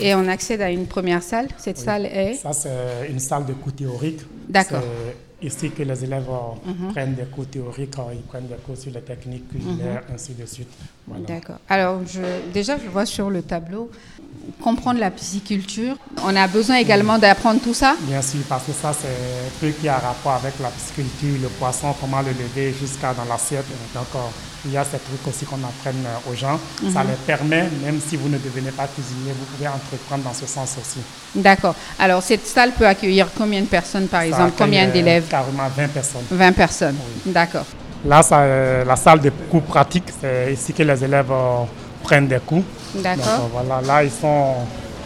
Et 0.00 0.14
on 0.14 0.26
accède 0.26 0.60
à 0.60 0.70
une 0.70 0.86
première 0.86 1.22
salle. 1.22 1.48
Cette 1.58 1.78
salle 1.78 2.06
est 2.06 2.34
Ça, 2.34 2.52
c'est 2.52 3.08
une 3.08 3.20
salle 3.20 3.46
de 3.46 3.52
cours 3.52 3.72
théoriques. 3.72 4.22
D'accord. 4.48 4.80
C'est 5.40 5.46
ici 5.46 5.70
que 5.70 5.82
les 5.82 6.04
élèves 6.04 6.26
mhm. 6.64 6.92
prennent 6.92 7.14
des 7.14 7.24
cours 7.24 7.46
théoriques, 7.46 7.94
ils 8.12 8.22
prennent 8.22 8.46
des 8.48 8.56
cours 8.66 8.76
sur 8.76 8.92
les 8.92 9.00
techniques 9.00 9.48
culinaires, 9.48 10.02
mhm. 10.08 10.14
ainsi 10.14 10.34
de 10.34 10.44
suite. 10.46 10.68
D'accord. 11.26 11.58
Alors, 11.68 12.00
je, 12.06 12.20
déjà, 12.52 12.78
je 12.78 12.88
vois 12.88 13.06
sur 13.06 13.30
le 13.30 13.42
tableau 13.42 13.90
comprendre 14.60 14.98
la 14.98 15.10
pisciculture. 15.10 15.96
On 16.24 16.34
a 16.34 16.46
besoin 16.48 16.76
également 16.76 17.18
d'apprendre 17.18 17.60
tout 17.60 17.74
ça 17.74 17.94
Bien 18.02 18.22
sûr, 18.22 18.40
parce 18.48 18.64
que 18.64 18.72
ça, 18.72 18.92
c'est 18.92 19.06
un 19.08 19.58
truc 19.58 19.80
qui 19.80 19.88
a 19.88 19.98
rapport 19.98 20.32
avec 20.32 20.54
la 20.60 20.68
pisciculture, 20.68 21.40
le 21.42 21.48
poisson, 21.48 21.94
comment 22.00 22.22
le 22.22 22.30
lever 22.30 22.72
jusqu'à 22.72 23.14
dans 23.14 23.24
l'assiette. 23.24 23.66
Donc, 23.94 24.06
il 24.64 24.72
y 24.72 24.76
a 24.76 24.84
ces 24.84 24.98
trucs 24.98 25.26
aussi 25.26 25.44
qu'on 25.44 25.56
apprenne 25.56 26.04
aux 26.30 26.34
gens. 26.34 26.58
Ça 26.92 27.02
mhm. 27.02 27.10
les 27.10 27.16
permet, 27.26 27.64
même 27.84 28.00
si 28.06 28.16
vous 28.16 28.28
ne 28.28 28.38
devenez 28.38 28.70
pas 28.70 28.86
cuisinier, 28.86 29.32
vous 29.38 29.44
pouvez 29.46 29.68
entreprendre 29.68 30.24
dans 30.24 30.32
ce 30.32 30.46
sens 30.46 30.76
aussi. 30.80 31.00
D'accord. 31.34 31.74
Alors, 31.98 32.22
cette 32.22 32.46
salle 32.46 32.72
peut 32.72 32.86
accueillir 32.86 33.28
combien 33.36 33.60
de 33.60 33.66
personnes, 33.66 34.06
par 34.08 34.22
exemple? 34.22 34.52
Combien 34.56 34.86
d'élèves? 34.88 35.26
Carrément 35.28 35.68
20 35.76 35.88
personnes. 35.88 36.24
20 36.30 36.52
personnes, 36.52 36.96
d'accord. 37.26 37.66
Là, 38.04 38.22
c'est 38.22 38.84
la 38.84 38.96
salle 38.96 39.20
de 39.20 39.30
cours 39.50 39.62
pratique. 39.62 40.04
C'est 40.20 40.52
ici 40.52 40.72
que 40.72 40.82
les 40.82 41.04
élèves 41.04 41.30
euh, 41.30 41.62
prennent 42.02 42.26
des 42.28 42.40
cours. 42.40 42.64
D'accord. 42.94 43.48
voilà, 43.52 43.80
là, 43.80 44.04
ils 44.04 44.10
sont 44.10 44.54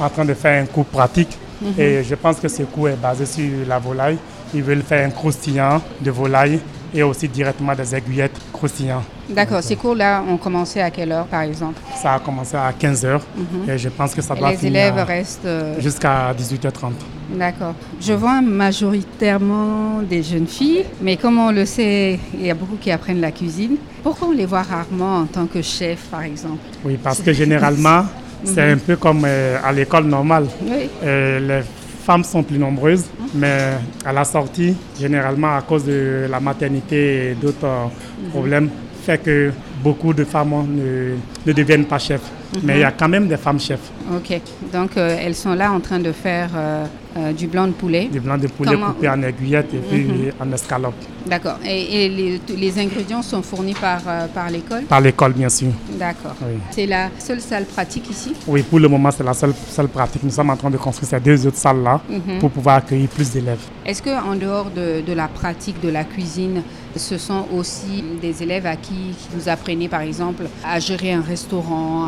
en 0.01 0.09
train 0.09 0.25
de 0.25 0.35
faire 0.35 0.63
un 0.63 0.67
cours 0.67 0.87
pratique 0.87 1.37
Mhm. 1.61 1.75
Et 1.79 2.05
je 2.05 2.15
pense 2.15 2.39
que 2.39 2.49
ce 2.49 2.63
cours 2.63 2.89
est 2.91 2.97
basé 2.97 3.27
sur 3.27 3.45
la 3.67 3.79
volaille. 3.79 4.19
Ils 4.55 4.63
veulent 4.63 4.83
faire 4.83 5.07
un 5.07 5.11
croustillant 5.11 5.81
de 6.01 6.11
volaille 6.11 6.61
et 6.95 7.03
aussi 7.03 7.29
directement 7.29 7.75
des 7.75 7.95
aiguillettes 7.95 8.39
croustillantes. 8.53 9.05
D'accord. 9.29 9.63
Ces 9.63 9.77
cours-là 9.77 10.23
ont 10.29 10.37
commencé 10.37 10.81
à 10.81 10.91
quelle 10.91 11.13
heure, 11.13 11.27
par 11.27 11.43
exemple? 11.43 11.81
Ça 12.01 12.15
a 12.15 12.19
commencé 12.21 12.57
à 12.57 12.73
15 12.73 13.05
h 13.05 13.21
mhm. 13.37 13.71
et 13.71 13.79
je 13.79 13.89
pense 13.89 14.15
que 14.15 14.23
ça 14.23 14.35
doit 14.35 14.53
les 14.53 14.67
élèves 14.67 14.97
restent... 14.97 15.45
Euh, 15.45 15.81
jusqu'à 15.81 16.33
18h30. 16.33 16.93
D'accord. 17.31 17.75
Je 18.01 18.13
vois 18.13 18.41
majoritairement 18.41 20.01
des 20.09 20.23
jeunes 20.23 20.47
filles, 20.47 20.85
mais 21.01 21.17
comme 21.17 21.39
on 21.39 21.51
le 21.51 21.65
sait, 21.67 22.19
il 22.35 22.47
y 22.47 22.51
a 22.51 22.55
beaucoup 22.55 22.77
qui 22.77 22.91
apprennent 22.91 23.21
la 23.21 23.33
cuisine. 23.33 23.77
Pourquoi 24.03 24.29
on 24.29 24.33
les 24.33 24.47
voit 24.47 24.63
rarement 24.63 25.19
en 25.19 25.27
tant 25.27 25.47
que 25.47 25.61
chef, 25.61 26.05
par 26.11 26.23
exemple? 26.23 26.59
Oui, 26.85 26.99
parce 27.03 27.21
que 27.21 27.33
généralement, 27.33 28.05
c'est 28.45 28.71
un 28.71 28.79
peu 28.79 28.97
comme 28.97 29.23
euh, 29.25 29.59
à 29.65 29.73
l'école 29.73 30.05
normale. 30.05 30.47
Oui. 30.63 30.89
Euh, 31.03 31.41
les 31.41 31.65
femmes 32.07 32.23
sont 32.25 32.45
plus 32.45 32.59
nombreuses, 32.59 33.07
mais 33.35 33.73
à 34.05 34.13
la 34.13 34.23
sortie, 34.25 34.77
généralement 34.99 35.57
à 35.57 35.63
cause 35.63 35.85
de 35.85 36.27
la 36.31 36.39
maternité 36.39 37.31
et 37.31 37.35
d'autres 37.35 37.67
mhm. 37.67 38.31
problèmes, 38.31 38.69
fait 39.03 39.19
que 39.19 39.51
beaucoup 39.83 40.15
de 40.15 40.23
femmes 40.25 40.55
ne, 40.77 41.17
ne 41.47 41.53
deviennent 41.53 41.85
pas 41.87 41.99
chefs. 41.99 42.23
Mais 42.63 42.75
il 42.79 42.81
y 42.81 42.85
a 42.85 42.93
quand 42.93 43.09
même 43.09 43.29
des 43.29 43.37
femmes 43.37 43.61
chefs. 43.61 43.91
Ok, 44.15 44.41
donc 44.73 44.97
euh, 44.97 45.19
elles 45.21 45.35
sont 45.35 45.55
là 45.55 45.73
en 45.73 45.81
train 45.81 45.99
de 45.99 46.13
faire 46.13 46.51
euh, 46.57 46.85
euh, 47.17 47.33
du 47.33 47.47
blanc 47.49 47.67
de 47.67 47.73
poulet. 47.73 48.07
Du 48.07 48.21
blanc 48.21 48.39
de 48.39 48.47
poulet 48.47 48.77
coupé 48.77 49.09
en 49.09 49.21
aiguillette 49.23 49.75
et 49.75 49.79
puis 49.79 50.05
mhm. 50.05 50.33
en 50.41 50.53
escalope. 50.53 50.95
D'accord. 51.27 51.59
Et, 51.65 52.09
les, 52.09 52.41
les, 52.57 52.79
ingrédients 52.79 53.21
sont 53.23 53.43
fournis 53.43 53.75
par, 53.75 54.01
par 54.33 54.49
l'école? 54.49 54.85
Par 54.85 55.01
l'école, 55.01 55.33
bien 55.33 55.49
sûr. 55.49 55.69
D'accord. 55.99 56.37
C'est 56.71 56.87
la 56.87 57.09
seule 57.19 57.41
salle 57.41 57.65
pratique 57.65 58.09
ici? 58.09 58.33
Oui, 58.47 58.63
pour 58.63 58.79
le 58.79 58.87
moment, 58.87 59.11
c'est 59.11 59.25
la 59.25 59.35
seule 59.35 59.53
salle 59.69 59.89
pratique. 59.89 60.23
Nous 60.23 60.31
sommes 60.31 60.51
en 60.51 60.57
train 60.57 60.71
de 60.71 60.77
construire 60.77 61.11
ces 61.11 61.19
deux 61.19 61.45
autres 61.49 61.57
salles-là 61.57 62.01
mhm. 62.09 62.39
pour 62.39 62.51
pouvoir 62.53 62.77
accueillir 62.77 63.09
plus 63.09 63.29
d'élèves. 63.33 63.59
Est-ce 63.85 64.01
qu'en 64.05 64.37
dehors 64.37 64.71
de, 64.71 65.01
de, 65.05 65.13
la 65.13 65.27
pratique 65.27 65.81
de 65.83 65.89
la 65.89 66.05
cuisine, 66.05 66.63
ce 66.95 67.19
sont 67.19 67.47
aussi 67.53 68.05
des 68.23 68.45
élèves 68.45 68.67
à 68.67 68.77
qui 68.77 69.15
vous 69.33 69.49
apprenez, 69.49 69.89
par 69.89 70.03
exemple, 70.03 70.45
à 70.65 70.79
gérer 70.79 71.13
un 71.13 71.23
restaurant, 71.23 71.36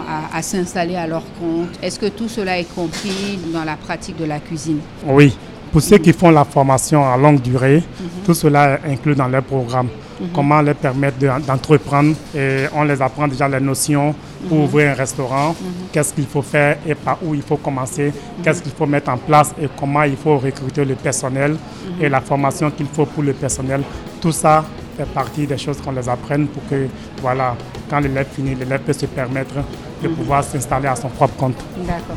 à, 0.08 0.36
à 0.36 0.42
s'installer 0.42 0.96
à 0.96 1.06
leur 1.06 1.22
compte 1.38 1.68
Est-ce 1.82 1.98
que 1.98 2.06
tout 2.06 2.28
cela 2.28 2.58
est 2.58 2.72
compris 2.74 3.38
dans 3.52 3.64
la 3.64 3.76
pratique 3.76 4.16
de 4.16 4.24
la 4.24 4.38
cuisine? 4.40 4.78
Oui. 5.06 5.36
Pour 5.72 5.82
ceux 5.82 5.98
qui 5.98 6.12
font 6.14 6.30
la 6.30 6.44
formation 6.44 7.04
à 7.04 7.16
longue 7.16 7.42
durée, 7.42 7.76
mhm. 8.00 8.08
tout 8.24 8.32
cela 8.34 8.78
est 8.84 8.90
inclus 8.92 9.14
dans 9.14 9.28
leur 9.28 9.42
programme. 9.42 9.88
Mhm. 10.20 10.28
Comment 10.34 10.62
les 10.62 10.72
permettre 10.74 11.18
d'entreprendre 11.46 12.14
et 12.34 12.64
on 12.74 12.84
les 12.84 13.00
apprend 13.02 13.28
déjà 13.28 13.46
les 13.48 13.60
notions 13.60 14.14
pour 14.48 14.56
mhm. 14.58 14.64
ouvrir 14.64 14.90
un 14.92 14.94
restaurant, 14.94 15.54
qu'est-ce 15.92 16.14
qu'il 16.14 16.26
faut 16.26 16.42
faire 16.42 16.78
et 16.86 16.94
par 16.94 17.18
où 17.22 17.34
il 17.34 17.42
faut 17.42 17.56
commencer, 17.58 18.12
qu'est-ce 18.42 18.62
qu'il 18.62 18.72
faut 18.72 18.86
mettre 18.86 19.10
en 19.10 19.18
place 19.18 19.54
et 19.60 19.68
comment 19.78 20.04
il 20.04 20.16
faut 20.16 20.38
recruter 20.38 20.84
le 20.84 20.94
personnel 20.94 21.56
et 22.00 22.08
la 22.08 22.20
formation 22.20 22.70
qu'il 22.70 22.86
faut 22.86 23.04
pour 23.06 23.22
le 23.22 23.32
personnel? 23.34 23.82
Tout 24.20 24.32
ça 24.32 24.64
fait 24.98 25.12
partie 25.12 25.46
des 25.46 25.56
choses 25.58 25.80
qu'on 25.80 25.92
les 25.92 26.08
apprenne 26.08 26.48
pour 26.48 26.62
que, 26.68 26.88
voilà, 27.22 27.56
quand 27.88 28.00
l'élève 28.00 28.26
finit, 28.32 28.54
l'élève 28.54 28.80
peut 28.80 28.92
se 28.92 29.06
permettre 29.06 29.54
de 30.02 30.08
pouvoir 30.08 30.42
s'installer 30.44 30.88
à 30.88 30.96
son 30.96 31.08
propre 31.08 31.36
compte. 31.36 31.56
D'accord. 31.86 32.16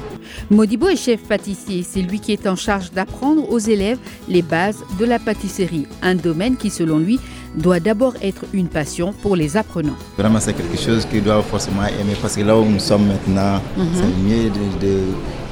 Modibo 0.49 0.87
est 0.87 0.95
chef 0.95 1.21
pâtissier. 1.23 1.83
C'est 1.83 2.01
lui 2.01 2.19
qui 2.19 2.31
est 2.33 2.47
en 2.47 2.55
charge 2.55 2.91
d'apprendre 2.91 3.49
aux 3.51 3.59
élèves 3.59 3.99
les 4.27 4.41
bases 4.41 4.79
de 4.99 5.05
la 5.05 5.19
pâtisserie, 5.19 5.87
un 6.01 6.15
domaine 6.15 6.57
qui, 6.57 6.69
selon 6.69 6.97
lui, 6.97 7.19
doit 7.55 7.79
d'abord 7.79 8.13
être 8.21 8.45
une 8.53 8.67
passion 8.67 9.13
pour 9.21 9.35
les 9.35 9.57
apprenants. 9.57 9.97
Vraiment, 10.17 10.39
c'est 10.39 10.53
quelque 10.53 10.77
chose 10.77 11.05
qu'ils 11.05 11.23
doivent 11.23 11.45
forcément 11.45 11.85
aimer 11.85 12.15
parce 12.21 12.35
que 12.35 12.41
là 12.41 12.57
où 12.57 12.65
nous 12.65 12.79
sommes 12.79 13.07
maintenant, 13.07 13.61
mhm. 13.77 13.85
c'est 13.93 14.23
mieux 14.23 14.49
de 14.49 14.99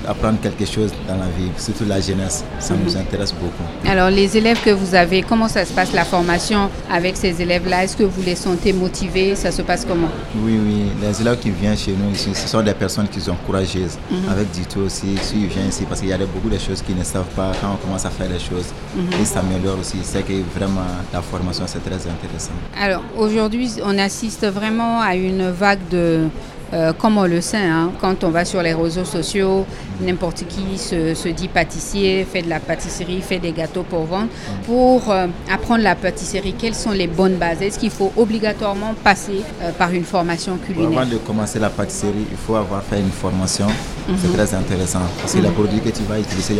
apprendre 0.07 0.39
quelque 0.41 0.65
chose 0.65 0.91
dans 1.07 1.15
la 1.15 1.25
vie, 1.37 1.49
surtout 1.57 1.85
la 1.85 1.99
jeunesse. 1.99 2.43
Ça 2.59 2.73
nous 2.75 2.91
mhm. 2.91 3.01
intéresse 3.01 3.33
beaucoup. 3.33 3.63
Alors, 3.89 4.09
les 4.09 4.37
élèves 4.37 4.61
que 4.63 4.71
vous 4.71 4.95
avez, 4.95 5.21
comment 5.21 5.47
ça 5.47 5.65
se 5.65 5.73
passe 5.73 5.93
la 5.93 6.05
formation 6.05 6.69
avec 6.91 7.17
ces 7.17 7.41
élèves-là? 7.41 7.83
Est-ce 7.83 7.97
que 7.97 8.03
vous 8.03 8.21
les 8.21 8.35
sentez 8.35 8.73
motivés? 8.73 9.35
Ça 9.35 9.51
se 9.51 9.61
passe 9.61 9.85
comment? 9.85 10.09
Oui, 10.43 10.59
oui. 10.63 10.91
Les 11.01 11.21
élèves 11.21 11.39
qui 11.39 11.51
viennent 11.51 11.77
chez 11.77 11.91
nous 11.91 12.15
ce 12.15 12.33
sont 12.47 12.61
des 12.61 12.73
personnes 12.73 13.07
qui 13.07 13.21
sont 13.21 13.35
courageuses. 13.45 13.97
Mhm. 14.11 14.29
Avec 14.31 14.51
Dito 14.51 14.81
aussi, 14.81 15.17
s'ils 15.21 15.47
viennent 15.47 15.69
ici, 15.69 15.85
parce 15.87 15.99
qu'il 16.01 16.09
y 16.09 16.13
a 16.13 16.17
beaucoup 16.17 16.49
de 16.49 16.57
choses 16.57 16.81
qu'ils 16.81 16.97
ne 16.97 17.03
savent 17.03 17.33
pas 17.35 17.51
quand 17.61 17.71
on 17.73 17.77
commence 17.77 18.05
à 18.05 18.09
faire 18.09 18.29
les 18.29 18.39
choses. 18.39 18.67
Mhm. 18.95 19.03
Ils 19.19 19.25
s'améliorent 19.25 19.79
aussi. 19.79 19.97
C'est 20.03 20.23
que 20.23 20.33
vraiment 20.57 20.81
la 21.13 21.21
formation, 21.21 21.65
c'est 21.67 21.83
très 21.83 21.95
intéressant. 21.95 22.51
Alors, 22.79 23.03
aujourd'hui, 23.17 23.71
on 23.83 23.97
assiste 23.97 24.45
vraiment 24.47 25.01
à 25.01 25.15
une 25.15 25.49
vague 25.51 25.79
de 25.89 26.27
euh, 26.73 26.93
comme 26.93 27.17
on 27.17 27.25
le 27.25 27.41
sait, 27.41 27.57
hein, 27.57 27.91
quand 27.99 28.23
on 28.23 28.29
va 28.29 28.45
sur 28.45 28.61
les 28.61 28.73
réseaux 28.73 29.05
sociaux, 29.05 29.65
n'importe 30.01 30.45
qui 30.47 30.77
se, 30.77 31.27
dit 31.29 31.47
pâtissier, 31.47 32.25
fait 32.31 32.41
de 32.41 32.49
la 32.49 32.59
pâtisserie, 32.59 33.21
fait 33.21 33.39
des 33.39 33.51
gâteaux 33.51 33.83
pour 33.83 34.03
vendre. 34.05 34.27
Pour 34.65 35.09
euh, 35.11 35.27
apprendre 35.51 35.83
la 35.83 35.95
pâtisserie, 35.95 36.53
quelles 36.57 36.75
sont 36.75 36.91
les 36.91 37.07
bonnes 37.07 37.35
bases? 37.35 37.61
Est-ce 37.61 37.79
qu'il 37.79 37.89
faut 37.89 38.11
obligatoirement 38.15 38.93
passer 39.03 39.41
euh, 39.61 39.71
par 39.71 39.91
une 39.91 40.03
formation 40.03 40.57
culinaire 40.57 40.99
Avant 40.99 41.09
de 41.09 41.17
commencer 41.17 41.59
la 41.59 41.69
pâtisserie, 41.69 42.27
il 42.29 42.37
faut 42.37 42.55
avoir 42.55 42.83
fait 42.83 42.99
une 42.99 43.11
formation. 43.11 43.67
C'est 44.07 44.27
mhm. 44.27 44.33
très 44.33 44.53
intéressant 44.53 45.01
parce 45.19 45.33
que 45.33 45.39
les 45.39 45.47
mhm. 45.47 45.53
produits 45.53 45.79
que 45.81 45.89
tu 45.89 46.03
vas 46.03 46.19
utiliser, 46.19 46.55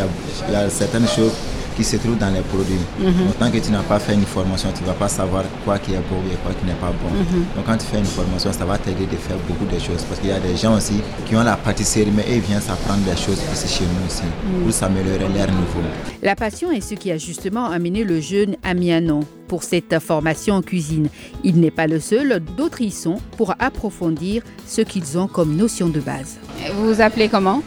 il 0.48 0.54
y 0.54 0.56
a 0.56 0.70
certaines 0.70 1.08
choses 1.08 1.34
qui 1.80 1.86
se 1.86 1.96
trouvent 1.96 2.18
dans 2.18 2.30
les 2.30 2.42
produits. 2.42 2.84
Mhm. 3.00 3.32
tant 3.40 3.50
que 3.50 3.58
tu 3.58 3.72
n'as 3.72 3.84
pas 3.84 4.00
fait 4.00 4.14
une 4.14 4.26
formation, 4.26 4.68
tu 4.76 4.82
ne 4.84 4.88
vas 4.88 4.94
pas 5.04 5.08
savoir 5.08 5.44
quoi 5.64 5.80
qui 5.80 5.94
est 5.94 6.04
bon 6.12 6.20
et 6.30 6.36
quoi 6.44 6.52
qui 6.58 6.66
n'est 6.66 6.74
pas 6.86 6.92
bon. 7.02 7.10
Mhm. 7.10 7.46
Donc 7.56 7.66
quand 7.68 7.78
tu 7.78 7.86
fais 7.86 8.00
une 8.00 8.12
formation, 8.20 8.52
ça 8.52 8.66
va 8.66 8.78
t'aider 8.78 9.06
de 9.06 9.16
faire 9.16 9.38
beaucoup 9.48 9.64
de 9.74 9.80
choses. 9.80 10.04
Parce 10.08 10.20
qu'il 10.20 10.30
y 10.30 10.34
a 10.34 10.42
des 10.42 10.58
gens 10.58 10.76
aussi 10.76 11.00
qui 11.26 11.38
ont 11.38 11.44
la 11.44 11.56
pâtisserie, 11.56 12.12
mais 12.14 12.26
ils 12.28 12.42
viennent 12.42 12.60
s'apprendre 12.60 13.00
des 13.10 13.16
choses 13.16 13.40
ici 13.54 13.68
chez 13.76 13.86
nous 13.86 14.06
aussi, 14.08 14.24
mhm. 14.28 14.64
pour 14.64 14.74
s'améliorer 14.74 15.20
leur 15.20 15.48
niveau. 15.62 15.84
La 16.22 16.36
passion 16.36 16.70
est 16.72 16.82
ce 16.82 16.96
qui 16.96 17.12
a 17.12 17.18
justement 17.18 17.66
amené 17.66 18.04
le 18.04 18.20
jeune 18.20 18.58
Amianon 18.64 19.22
pour 19.48 19.64
cette 19.64 19.98
formation 20.00 20.56
en 20.56 20.62
cuisine. 20.62 21.08
Il 21.46 21.62
n'est 21.62 21.72
pas 21.72 21.88
le 21.88 22.02
seul, 22.02 22.42
d'autres 22.58 22.82
y 22.82 22.92
sont 22.92 23.22
pour 23.38 23.54
approfondir 23.60 24.44
ce 24.68 24.82
qu'ils 24.82 25.18
ont 25.18 25.28
comme 25.28 25.56
notion 25.56 25.88
de 25.88 26.02
base. 26.02 26.38
Vous 26.74 26.94
vous 26.94 27.02
appelez 27.02 27.30
comment? 27.30 27.64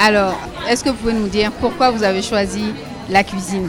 Alors, 0.00 0.34
est-ce 0.70 0.82
que 0.82 0.88
vous 0.88 0.96
pouvez 0.96 1.12
nous 1.12 1.28
dire 1.28 1.52
pourquoi 1.60 1.90
vous 1.90 2.02
avez 2.02 2.22
choisi 2.22 2.64
la 3.10 3.22
cuisine? 3.22 3.68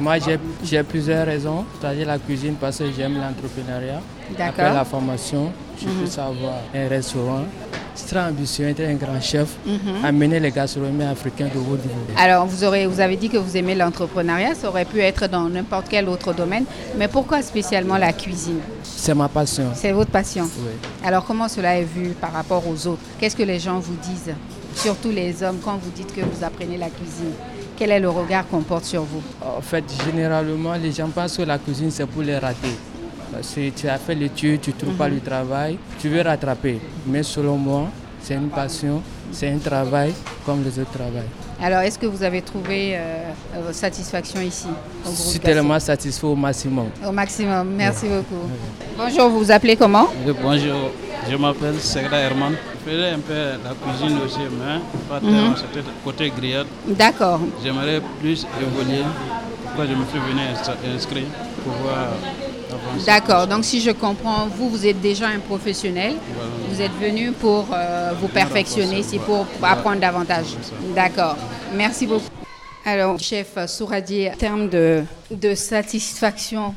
Moi, 0.00 0.16
j'ai 0.62 0.82
plusieurs 0.82 1.26
raisons. 1.26 1.64
C'est-à-dire 1.80 2.06
la 2.06 2.18
cuisine 2.18 2.54
parce 2.60 2.78
que 2.78 2.84
j'aime 2.96 3.14
l'entrepreneuriat. 3.14 4.00
Après 4.38 4.72
la 4.72 4.84
formation, 4.84 5.52
je 5.80 5.86
peux 5.86 6.06
savoir 6.06 6.54
un 6.74 6.88
restaurant 6.88 7.44
c'est 7.96 8.06
très 8.06 8.20
ambitieux, 8.20 8.68
être 8.68 8.80
un 8.80 8.94
grand 8.94 9.20
chef, 9.20 9.48
mhm. 9.66 10.04
amener 10.04 10.38
les 10.38 10.50
gastronomies 10.50 11.04
africains 11.04 11.46
de 11.46 11.58
haut 11.58 11.76
niveau. 11.76 12.06
Alors, 12.16 12.46
vous, 12.46 12.62
aurez, 12.62 12.86
vous 12.86 13.00
avez 13.00 13.16
dit 13.16 13.28
que 13.28 13.38
vous 13.38 13.56
aimez 13.56 13.74
l'entrepreneuriat, 13.74 14.54
ça 14.54 14.68
aurait 14.68 14.84
pu 14.84 15.00
être 15.00 15.26
dans 15.28 15.48
n'importe 15.48 15.86
quel 15.88 16.08
autre 16.08 16.32
domaine, 16.34 16.64
mais 16.96 17.08
pourquoi 17.08 17.42
spécialement 17.42 17.96
la 17.96 18.12
cuisine? 18.12 18.60
C'est 18.82 19.14
ma 19.14 19.28
passion. 19.28 19.70
C'est 19.74 19.92
votre 19.92 20.10
passion 20.10 20.44
Oui. 20.44 20.72
Alors, 21.04 21.24
comment 21.24 21.48
cela 21.48 21.78
est 21.78 21.84
vu 21.84 22.10
par 22.20 22.32
rapport 22.32 22.62
aux 22.68 22.86
autres? 22.86 23.02
Qu'est-ce 23.18 23.36
que 23.36 23.42
les 23.42 23.58
gens 23.58 23.78
vous 23.78 23.96
disent, 24.02 24.34
surtout 24.74 25.10
les 25.10 25.42
hommes, 25.42 25.58
quand 25.64 25.76
vous 25.76 25.90
dites 25.90 26.14
que 26.14 26.20
vous 26.20 26.44
apprenez 26.44 26.76
la 26.76 26.90
cuisine 26.90 27.32
quel 27.76 27.90
est 27.90 28.00
le 28.00 28.08
regard 28.10 28.46
qu'on 28.48 28.62
porte 28.62 28.84
sur 28.84 29.02
vous 29.02 29.22
En 29.44 29.60
fait, 29.60 29.84
généralement, 30.04 30.74
les 30.74 30.92
gens 30.92 31.08
pensent 31.08 31.36
que 31.36 31.42
la 31.42 31.58
cuisine, 31.58 31.90
c'est 31.90 32.06
pour 32.06 32.22
les 32.22 32.38
rater. 32.38 32.76
Si 33.42 33.70
tu 33.76 33.88
as 33.88 33.98
fait 33.98 34.14
l'étude, 34.14 34.60
tu 34.62 34.70
ne 34.70 34.76
trouves 34.76 34.94
pas 34.94 35.08
le 35.08 35.20
travail, 35.20 35.78
tu 36.00 36.08
veux 36.08 36.22
rattraper. 36.22 36.80
Mais 37.06 37.22
selon 37.22 37.56
moi, 37.56 37.88
c'est 38.22 38.34
une 38.34 38.48
passion, 38.48 39.02
c'est 39.30 39.50
un 39.50 39.58
travail 39.58 40.14
comme 40.46 40.64
les 40.64 40.78
autres 40.78 40.92
travails. 40.92 41.28
Alors, 41.62 41.80
est-ce 41.80 41.98
que 41.98 42.06
vous 42.06 42.22
avez 42.22 42.40
trouvé 42.42 42.96
euh, 42.96 43.72
satisfaction 43.72 44.40
ici 44.40 44.68
au 45.06 45.10
Je 45.10 45.14
suis 45.14 45.38
tellement 45.40 45.78
satisfait 45.80 46.26
au 46.26 46.34
maximum. 46.34 46.86
Au 47.06 47.12
maximum, 47.12 47.68
merci 47.76 48.06
beaucoup. 48.08 48.48
Bonjour, 48.96 49.28
vous 49.28 49.38
vous 49.40 49.50
appelez 49.50 49.76
comment 49.76 50.08
Bonjour, 50.42 50.90
je 51.30 51.36
m'appelle 51.36 51.78
Segra 51.80 52.18
Herman. 52.18 52.54
Je 52.86 52.92
faisais 52.92 53.10
un 53.10 53.18
peu 53.18 53.34
la 53.34 53.74
cuisine 53.74 54.18
aussi, 54.24 54.38
mais 54.38 54.78
pas 55.08 55.18
tellement, 55.18 55.48
mhm. 55.50 55.56
c'était 55.56 55.86
côté 56.04 56.30
grillade. 56.30 56.66
D'accord. 56.86 57.40
J'aimerais 57.64 58.00
plus 58.20 58.46
évoluer. 58.60 59.02
Pourquoi 59.64 59.86
je 59.86 59.94
me 59.94 60.04
suis 60.04 60.18
venu 60.20 60.94
inscrire 60.94 61.24
pour 61.64 61.72
voir 61.82 62.08
D'accord, 63.04 63.46
donc 63.46 63.64
si 63.64 63.80
je 63.80 63.90
comprends, 63.90 64.46
vous, 64.46 64.68
vous 64.70 64.86
êtes 64.86 65.00
déjà 65.00 65.28
un 65.28 65.38
professionnel, 65.40 66.14
vous 66.68 66.80
êtes 66.80 66.92
venu 67.00 67.32
pour 67.32 67.66
euh, 67.72 68.12
vous 68.20 68.28
perfectionner, 68.28 69.02
c'est 69.02 69.18
pour 69.18 69.46
apprendre 69.62 70.00
davantage. 70.00 70.46
D'accord, 70.94 71.36
merci 71.74 72.06
beaucoup. 72.06 72.24
Alors, 72.84 73.18
chef 73.18 73.66
Souradier, 73.66 74.30
en 74.32 74.36
termes 74.36 74.68
de 74.68 75.02
de 75.30 75.54
satisfaction 75.54 76.74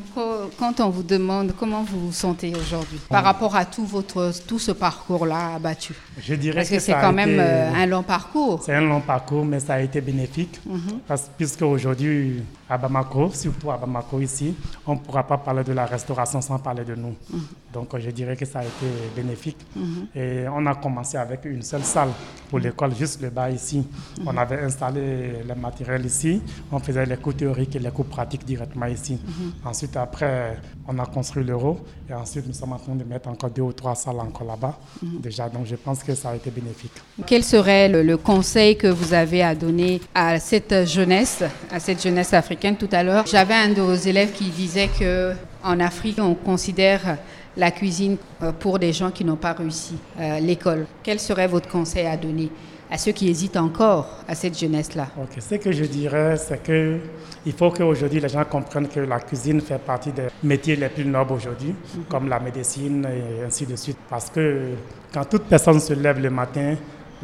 quand 0.57 0.79
on 0.79 0.89
vous 0.89 1.03
demande 1.03 1.53
comment 1.57 1.83
vous 1.83 2.07
vous 2.07 2.11
sentez 2.13 2.53
aujourd'hui 2.55 2.99
par 3.09 3.23
rapport 3.23 3.55
à 3.55 3.65
tout, 3.65 3.85
votre, 3.85 4.31
tout 4.47 4.59
ce 4.59 4.71
parcours-là 4.71 5.55
abattu 5.55 5.93
Je 6.19 6.33
dirais 6.35 6.55
Parce 6.57 6.69
que, 6.69 6.79
c'est 6.79 6.93
quand 6.93 7.13
même 7.13 7.37
euh, 7.39 7.71
un 7.73 7.85
long 7.85 8.03
parcours. 8.03 8.61
C'est 8.63 8.73
un 8.73 8.81
long 8.81 9.01
parcours, 9.01 9.45
mais 9.45 9.59
ça 9.59 9.75
a 9.75 9.79
été 9.81 10.01
bénéfique. 10.01 10.59
Mhm. 10.65 10.99
parce, 11.07 11.29
puisque 11.37 11.61
aujourd'hui, 11.61 12.43
à 12.69 12.77
Bamako, 12.77 13.31
surtout 13.33 13.71
à 13.71 13.77
Bamako 13.77 14.19
ici, 14.19 14.53
on 14.85 14.93
ne 14.93 14.99
pourra 14.99 15.23
pas 15.23 15.37
parler 15.37 15.63
de 15.63 15.73
la 15.73 15.85
restauration 15.85 16.41
sans 16.41 16.59
parler 16.59 16.83
de 16.85 16.95
nous. 16.95 17.15
Mhm. 17.31 17.41
Donc 17.73 17.97
je 17.97 18.09
dirais 18.11 18.35
que 18.35 18.45
ça 18.45 18.59
a 18.59 18.63
été 18.63 18.87
bénéfique. 19.15 19.57
Mhm. 19.75 20.07
Et 20.15 20.45
on 20.47 20.65
a 20.65 20.75
commencé 20.75 21.17
avec 21.17 21.45
une 21.45 21.61
seule 21.61 21.83
salle 21.83 22.09
pour 22.49 22.59
l'école, 22.59 22.95
juste 22.95 23.21
le 23.21 23.29
bas 23.29 23.49
ici. 23.49 23.85
On 24.25 24.35
avait 24.37 24.59
installé 24.61 25.43
le 25.47 25.55
matériel 25.55 26.05
ici, 26.05 26.41
on 26.71 26.79
faisait 26.79 27.05
les 27.05 27.17
cours 27.17 27.35
théoriques 27.35 27.75
et 27.75 27.79
les 27.79 27.91
cours 27.91 28.05
pratiques 28.05 28.38
directement 28.45 28.85
ici. 28.87 29.19
Ensuite, 29.65 29.95
après, 29.97 30.57
on 30.87 30.97
a 30.99 31.05
construit 31.05 31.43
l'euro 31.43 31.79
et 32.09 32.13
ensuite 32.13 32.47
nous 32.47 32.53
sommes 32.53 32.73
en 32.73 32.77
train 32.77 32.95
de 32.95 33.03
mettre 33.03 33.29
encore 33.29 33.49
deux 33.49 33.61
ou 33.61 33.73
trois 33.73 33.95
salles 33.95 34.19
encore 34.19 34.47
là-bas. 34.47 34.77
Déjà, 35.01 35.49
donc 35.49 35.65
je 35.65 35.75
pense 35.75 36.03
que 36.03 36.15
ça 36.15 36.29
a 36.29 36.35
été 36.35 36.49
bénéfique. 36.51 36.91
Quel 37.25 37.43
serait 37.43 37.87
le, 37.89 38.17
conseil 38.17 38.77
que 38.77 38.87
vous 38.87 39.13
avez 39.13 39.43
à 39.43 39.55
donner 39.55 40.01
à 40.13 40.39
cette 40.39 40.87
jeunesse, 40.87 41.43
à 41.71 41.79
cette 41.79 42.01
jeunesse 42.01 42.33
africaine 42.33 42.75
tout 42.75 42.89
à 42.91 43.03
l'heure? 43.03 43.25
J'avais 43.25 43.53
un 43.53 43.69
de 43.69 43.81
vos 43.81 43.93
élèves 43.95 44.31
qui 44.33 44.49
disait 44.49 44.89
que 44.99 45.33
en 45.63 45.79
Afrique, 45.79 46.19
on 46.19 46.35
considère 46.35 47.17
la 47.57 47.71
cuisine 47.71 48.17
euh, 48.41 48.51
pour 48.51 48.79
des 48.79 48.93
gens 48.93 49.11
qui 49.11 49.25
n'ont 49.25 49.35
pas 49.35 49.53
réussi 49.53 49.95
euh, 50.19 50.39
l'école. 50.39 50.85
Quel 51.03 51.19
serait 51.19 51.47
votre 51.47 51.67
conseil 51.67 52.05
à 52.05 52.15
donner? 52.15 52.49
À 52.91 52.97
ceux 52.97 53.11
qui 53.11 53.29
hésitent 53.29 53.57
encore 53.57 54.07
à 54.27 54.35
cette 54.35 54.57
jeunesse-là 54.57 55.07
Ok, 55.21 55.37
Ce 55.39 55.55
que 55.55 55.71
je 55.71 55.83
dirais, 55.85 56.37
c'est 56.37 56.61
qu'il 56.63 57.53
faut 57.53 57.69
qu'aujourd'hui 57.71 58.19
les 58.19 58.29
gens 58.29 58.43
comprennent 58.45 58.87
que 58.87 58.99
la 59.01 59.19
cuisine 59.19 59.61
fait 59.61 59.77
partie 59.77 60.11
des 60.11 60.27
métiers 60.43 60.75
les 60.75 60.89
plus 60.89 61.05
nobles 61.05 61.33
aujourd'hui, 61.33 61.75
comme 62.09 62.27
la 62.27 62.39
médecine 62.39 63.05
et 63.05 63.43
ainsi 63.45 63.65
de 63.65 63.75
suite. 63.75 63.97
Parce 64.09 64.29
que 64.29 64.69
quand 65.13 65.25
toute 65.25 65.43
personne 65.43 65.79
se 65.79 65.93
lève 65.93 66.19
le 66.19 66.29
matin, 66.29 66.75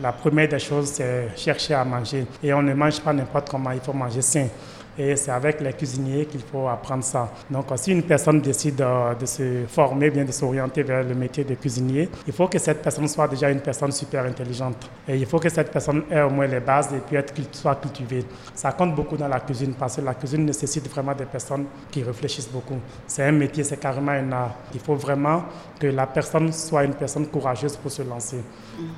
la 0.01 0.12
première 0.12 0.50
des 0.50 0.60
choses, 0.60 0.88
c'est 0.89 1.29
chercher 1.36 1.74
à 1.74 1.84
manger. 1.86 2.25
Et 2.43 2.53
on 2.53 2.62
ne 2.62 2.74
mange 2.74 3.00
pas 3.00 3.13
n'importe 3.13 3.50
comment, 3.50 3.72
il 3.72 3.79
faut 3.79 3.93
manger 3.93 4.22
sain. 4.22 4.48
Et 4.97 5.15
c'est 5.17 5.31
avec 5.31 5.59
les 5.59 5.73
cuisiniers 5.73 6.25
qu'il 6.25 6.39
faut 6.41 6.67
apprendre 6.69 7.03
ça. 7.03 7.29
Donc, 7.49 7.65
si 7.75 7.91
une 7.91 8.03
personne 8.03 8.39
décide 8.39 8.75
de, 8.77 9.25
se 9.25 9.65
former, 9.67 10.09
bien 10.09 10.23
de 10.23 10.31
s'orienter 10.31 10.83
vers 10.83 11.03
le 11.03 11.13
métier 11.13 11.43
de 11.43 11.53
cuisinier, 11.55 12.09
il 12.25 12.31
faut 12.31 12.47
que 12.47 12.57
cette 12.59 12.81
personne 12.81 13.07
soit 13.07 13.27
déjà 13.27 13.49
une 13.49 13.59
personne 13.59 13.91
super 13.91 14.23
intelligente. 14.23 14.89
Et 15.07 15.17
il 15.17 15.25
faut 15.25 15.39
que 15.39 15.49
cette 15.49 15.69
personne 15.69 16.03
ait 16.09 16.21
au 16.21 16.29
moins 16.29 16.47
les 16.47 16.61
bases 16.61 16.93
et 16.93 16.99
puis 17.05 17.17
être, 17.17 17.33
soit 17.51 17.75
cultivée. 17.75 18.23
Ça 18.53 18.71
compte 18.71 18.95
beaucoup 18.95 19.17
dans 19.17 19.27
la 19.27 19.41
cuisine 19.41 19.73
parce 19.77 19.97
que 19.97 20.01
la 20.01 20.13
cuisine 20.13 20.45
nécessite 20.45 20.89
vraiment 20.89 21.13
des 21.13 21.25
personnes 21.25 21.65
qui 21.91 22.01
réfléchissent 22.01 22.49
beaucoup. 22.49 22.79
C'est 23.05 23.23
un 23.23 23.33
métier, 23.33 23.65
c'est 23.65 23.77
carrément 23.77 24.13
un 24.13 24.31
art. 24.31 24.55
Il 24.73 24.79
faut 24.79 24.95
vraiment 24.95 25.43
que 25.77 25.87
la 25.87 26.07
personne 26.07 26.53
soit 26.53 26.85
une 26.85 26.93
personne 26.93 27.27
courageuse 27.27 27.75
pour 27.75 27.91
se 27.91 28.01
lancer. 28.01 28.39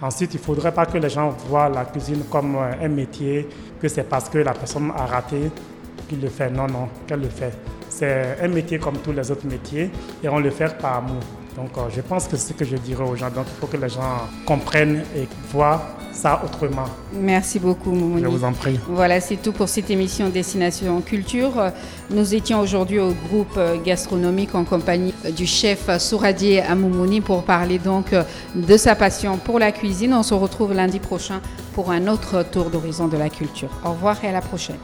Ensuite, 0.01 0.33
il 0.35 0.37
ne 0.37 0.43
faudrait 0.43 0.71
pas 0.71 0.85
que 0.85 0.97
les 0.99 1.09
gens 1.09 1.29
voient 1.47 1.69
la 1.69 1.85
cuisine 1.85 2.23
comme 2.29 2.55
un 2.55 2.87
métier, 2.87 3.47
que 3.81 3.87
c'est 3.87 4.03
parce 4.03 4.29
que 4.29 4.37
la 4.37 4.53
personne 4.53 4.91
a 4.95 5.05
raté 5.05 5.51
qu'il 6.07 6.21
le 6.21 6.29
fait. 6.29 6.49
Non, 6.49 6.67
non, 6.67 6.89
qu'elle 7.05 7.21
le 7.21 7.29
fait. 7.29 7.53
C'est 7.89 8.37
un 8.41 8.47
métier 8.47 8.79
comme 8.79 8.97
tous 8.97 9.11
les 9.11 9.29
autres 9.31 9.47
métiers 9.47 9.91
et 10.23 10.29
on 10.29 10.39
le 10.39 10.49
fait 10.49 10.77
par 10.77 10.97
amour. 10.97 11.21
Donc 11.55 11.71
euh, 11.77 11.81
je 11.93 12.01
pense 12.01 12.27
que 12.27 12.37
c'est 12.37 12.49
ce 12.49 12.53
que 12.53 12.65
je 12.65 12.77
dirais 12.77 13.03
aux 13.03 13.15
gens. 13.15 13.31
Donc 13.31 13.45
il 13.47 13.59
faut 13.59 13.65
que 13.67 13.77
les 13.77 13.89
gens 13.89 14.27
comprennent 14.45 15.03
et 15.15 15.27
voient 15.51 15.81
ça 16.11 16.41
autrement. 16.43 16.85
Merci 17.13 17.59
beaucoup, 17.59 17.91
Moumouni. 17.91 18.23
Je 18.23 18.27
vous 18.27 18.43
en 18.43 18.53
prie. 18.53 18.79
Voilà, 18.87 19.19
c'est 19.19 19.37
tout 19.37 19.51
pour 19.51 19.67
cette 19.67 19.89
émission 19.89 20.29
Destination 20.29 21.01
Culture. 21.01 21.71
Nous 22.11 22.35
étions 22.35 22.59
aujourd'hui 22.59 22.99
au 22.99 23.11
groupe 23.11 23.59
gastronomique 23.83 24.53
en 24.55 24.63
compagnie 24.63 25.13
du 25.35 25.45
chef 25.45 25.95
Souradier 25.97 26.61
Amoumouni 26.61 27.21
pour 27.21 27.43
parler 27.43 27.79
donc 27.79 28.15
de 28.55 28.77
sa 28.77 28.95
passion 28.95 29.37
pour 29.37 29.57
la 29.59 29.71
cuisine. 29.71 30.13
On 30.13 30.23
se 30.23 30.33
retrouve 30.33 30.73
lundi 30.73 30.99
prochain 30.99 31.41
pour 31.73 31.91
un 31.91 32.07
autre 32.07 32.43
tour 32.43 32.69
d'horizon 32.69 33.07
de 33.07 33.17
la 33.17 33.29
culture. 33.29 33.69
Au 33.83 33.91
revoir 33.91 34.23
et 34.23 34.27
à 34.27 34.31
la 34.31 34.41
prochaine. 34.41 34.77